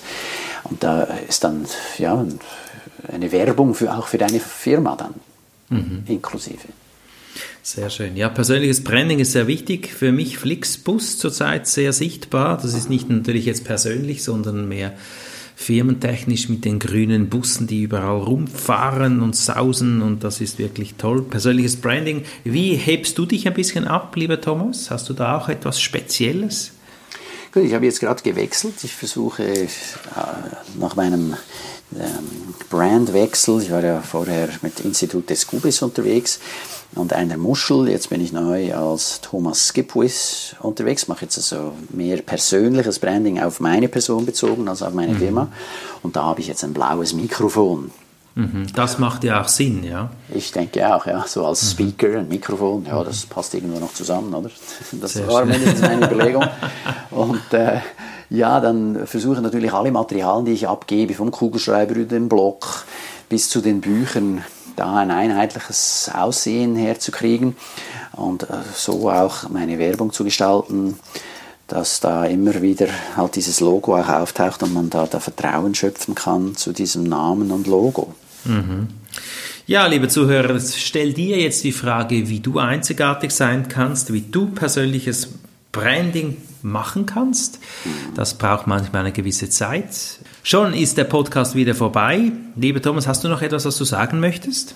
Und 0.63 0.83
da 0.83 1.03
ist 1.27 1.43
dann 1.43 1.65
ja 1.97 2.25
eine 3.11 3.31
Werbung 3.31 3.75
für, 3.75 3.93
auch 3.93 4.07
für 4.07 4.17
deine 4.17 4.39
Firma 4.39 4.95
dann 4.95 5.13
mhm. 5.69 6.03
inklusive. 6.07 6.67
Sehr 7.65 7.89
schön. 7.89 8.15
Ja, 8.15 8.29
persönliches 8.29 8.83
Branding 8.83 9.17
ist 9.17 9.31
sehr 9.31 9.47
wichtig. 9.47 9.91
Für 9.91 10.11
mich 10.11 10.37
Flixbus 10.37 11.17
zurzeit 11.17 11.65
sehr 11.65 11.93
sichtbar. 11.93 12.59
Das 12.61 12.75
ist 12.75 12.91
nicht 12.91 13.09
natürlich 13.09 13.47
jetzt 13.47 13.63
persönlich, 13.63 14.23
sondern 14.23 14.67
mehr 14.69 14.93
firmentechnisch 15.55 16.47
mit 16.47 16.63
den 16.63 16.77
grünen 16.77 17.27
Bussen, 17.27 17.65
die 17.65 17.81
überall 17.81 18.19
rumfahren 18.19 19.19
und 19.19 19.35
sausen 19.35 20.03
und 20.03 20.23
das 20.23 20.41
ist 20.41 20.59
wirklich 20.59 20.93
toll. 20.99 21.23
Persönliches 21.23 21.77
Branding. 21.77 22.23
Wie 22.43 22.75
hebst 22.75 23.17
du 23.17 23.25
dich 23.25 23.47
ein 23.47 23.55
bisschen 23.55 23.87
ab, 23.87 24.15
lieber 24.15 24.39
Thomas? 24.39 24.91
Hast 24.91 25.09
du 25.09 25.13
da 25.13 25.35
auch 25.35 25.49
etwas 25.49 25.81
Spezielles? 25.81 26.71
Gut, 27.51 27.63
ich 27.63 27.73
habe 27.73 27.85
jetzt 27.85 27.99
gerade 27.99 28.21
gewechselt. 28.21 28.75
Ich 28.83 28.93
versuche 28.93 29.43
äh, 29.43 29.67
nach 30.79 30.95
meinem 30.95 31.35
Brandwechsel. 32.69 33.61
Ich 33.61 33.71
war 33.71 33.83
ja 33.83 34.01
vorher 34.01 34.49
mit 34.61 34.79
Institut 34.81 35.29
des 35.29 35.47
Cubis 35.47 35.81
unterwegs 35.81 36.39
und 36.95 37.13
einer 37.13 37.37
Muschel. 37.37 37.89
Jetzt 37.89 38.09
bin 38.09 38.21
ich 38.21 38.31
neu 38.31 38.73
als 38.73 39.21
Thomas 39.21 39.67
Skipwith 39.67 40.55
unterwegs, 40.59 41.07
mache 41.07 41.25
jetzt 41.25 41.37
also 41.37 41.73
mehr 41.89 42.17
persönliches 42.21 42.99
Branding 42.99 43.39
auf 43.39 43.59
meine 43.59 43.87
Person 43.87 44.25
bezogen 44.25 44.67
als 44.67 44.81
auf 44.81 44.93
meine 44.93 45.13
mhm. 45.13 45.19
Firma. 45.19 45.47
Und 46.03 46.15
da 46.15 46.23
habe 46.23 46.41
ich 46.41 46.47
jetzt 46.47 46.63
ein 46.63 46.73
blaues 46.73 47.13
Mikrofon. 47.13 47.91
Mhm. 48.35 48.67
Das 48.75 48.99
macht 48.99 49.23
ja 49.23 49.41
auch 49.41 49.47
Sinn, 49.47 49.83
ja. 49.85 50.09
Ich 50.33 50.51
denke 50.51 50.93
auch, 50.93 51.05
ja. 51.05 51.25
So 51.25 51.45
als 51.45 51.63
mhm. 51.63 51.67
Speaker, 51.67 52.19
ein 52.19 52.27
Mikrofon, 52.27 52.85
ja, 52.85 53.01
das 53.03 53.25
passt 53.25 53.53
irgendwo 53.53 53.79
noch 53.79 53.93
zusammen, 53.93 54.33
oder? 54.33 54.49
Das 54.91 55.13
Sehr 55.13 55.27
war 55.27 55.45
mindestens 55.45 55.81
meine 55.81 56.05
Überlegung. 56.05 56.45
Und 57.11 57.53
äh, 57.53 57.79
ja, 58.29 58.59
dann 58.59 59.05
versuche 59.05 59.35
ich 59.35 59.41
natürlich 59.41 59.73
alle 59.73 59.91
Materialien, 59.91 60.45
die 60.45 60.53
ich 60.53 60.67
abgebe, 60.67 61.13
vom 61.13 61.31
Kugelschreiber 61.31 61.95
über 61.95 62.09
den 62.09 62.29
Blog 62.29 62.85
bis 63.29 63.49
zu 63.49 63.61
den 63.61 63.81
Büchern, 63.81 64.43
da 64.75 64.97
ein 64.97 65.11
einheitliches 65.11 66.11
Aussehen 66.13 66.75
herzukriegen 66.75 67.55
und 68.13 68.43
äh, 68.43 68.47
so 68.73 69.09
auch 69.09 69.49
meine 69.49 69.79
Werbung 69.79 70.11
zu 70.11 70.23
gestalten, 70.23 70.99
dass 71.67 71.99
da 71.99 72.25
immer 72.25 72.61
wieder 72.61 72.87
halt 73.15 73.35
dieses 73.35 73.59
Logo 73.59 73.97
auch 73.97 74.09
auftaucht 74.09 74.61
und 74.63 74.73
man 74.73 74.89
da, 74.89 75.07
da 75.07 75.19
Vertrauen 75.19 75.73
schöpfen 75.73 76.13
kann 76.13 76.55
zu 76.55 76.73
diesem 76.73 77.03
Namen 77.03 77.51
und 77.51 77.67
Logo. 77.67 78.13
Mhm. 78.43 78.87
Ja, 79.65 79.87
liebe 79.87 80.07
Zuhörer, 80.07 80.59
stell 80.59 81.13
dir 81.13 81.39
jetzt 81.39 81.63
die 81.63 81.71
Frage, 81.71 82.29
wie 82.29 82.39
du 82.39 82.59
einzigartig 82.59 83.31
sein 83.31 83.67
kannst, 83.67 84.13
wie 84.13 84.21
du 84.21 84.47
persönliches 84.47 85.29
Branding 85.71 86.37
machen 86.65 87.05
kannst. 87.05 87.59
Das 88.15 88.33
braucht 88.33 88.67
manchmal 88.67 89.01
eine 89.01 89.11
gewisse 89.11 89.49
Zeit. 89.49 90.19
Schon 90.43 90.73
ist 90.73 90.97
der 90.97 91.05
Podcast 91.05 91.55
wieder 91.55 91.75
vorbei. 91.75 92.31
Lieber 92.55 92.81
Thomas, 92.81 93.07
hast 93.07 93.23
du 93.23 93.29
noch 93.29 93.41
etwas, 93.41 93.65
was 93.65 93.77
du 93.77 93.85
sagen 93.85 94.19
möchtest? 94.19 94.75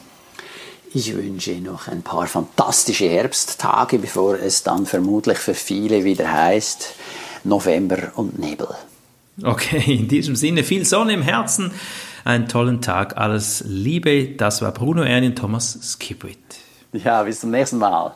Ich 0.93 1.15
wünsche 1.15 1.53
noch 1.55 1.87
ein 1.87 2.01
paar 2.01 2.25
fantastische 2.27 3.07
Herbsttage, 3.07 3.99
bevor 3.99 4.35
es 4.39 4.63
dann 4.63 4.85
vermutlich 4.85 5.37
für 5.37 5.53
viele 5.53 6.03
wieder 6.03 6.31
heißt 6.31 6.95
November 7.43 8.11
und 8.15 8.39
Nebel. 8.39 8.69
Okay, 9.43 9.83
in 9.95 10.07
diesem 10.07 10.35
Sinne 10.35 10.63
viel 10.63 10.85
Sonne 10.85 11.13
im 11.13 11.21
Herzen, 11.21 11.71
einen 12.25 12.47
tollen 12.47 12.81
Tag, 12.81 13.17
alles 13.17 13.63
Liebe. 13.67 14.29
Das 14.29 14.61
war 14.61 14.71
Bruno 14.71 15.03
Ernie 15.03 15.27
und 15.27 15.37
Thomas 15.37 15.77
Skipwit. 15.81 16.37
Ja, 16.91 17.23
bis 17.23 17.41
zum 17.41 17.51
nächsten 17.51 17.77
Mal. 17.77 18.15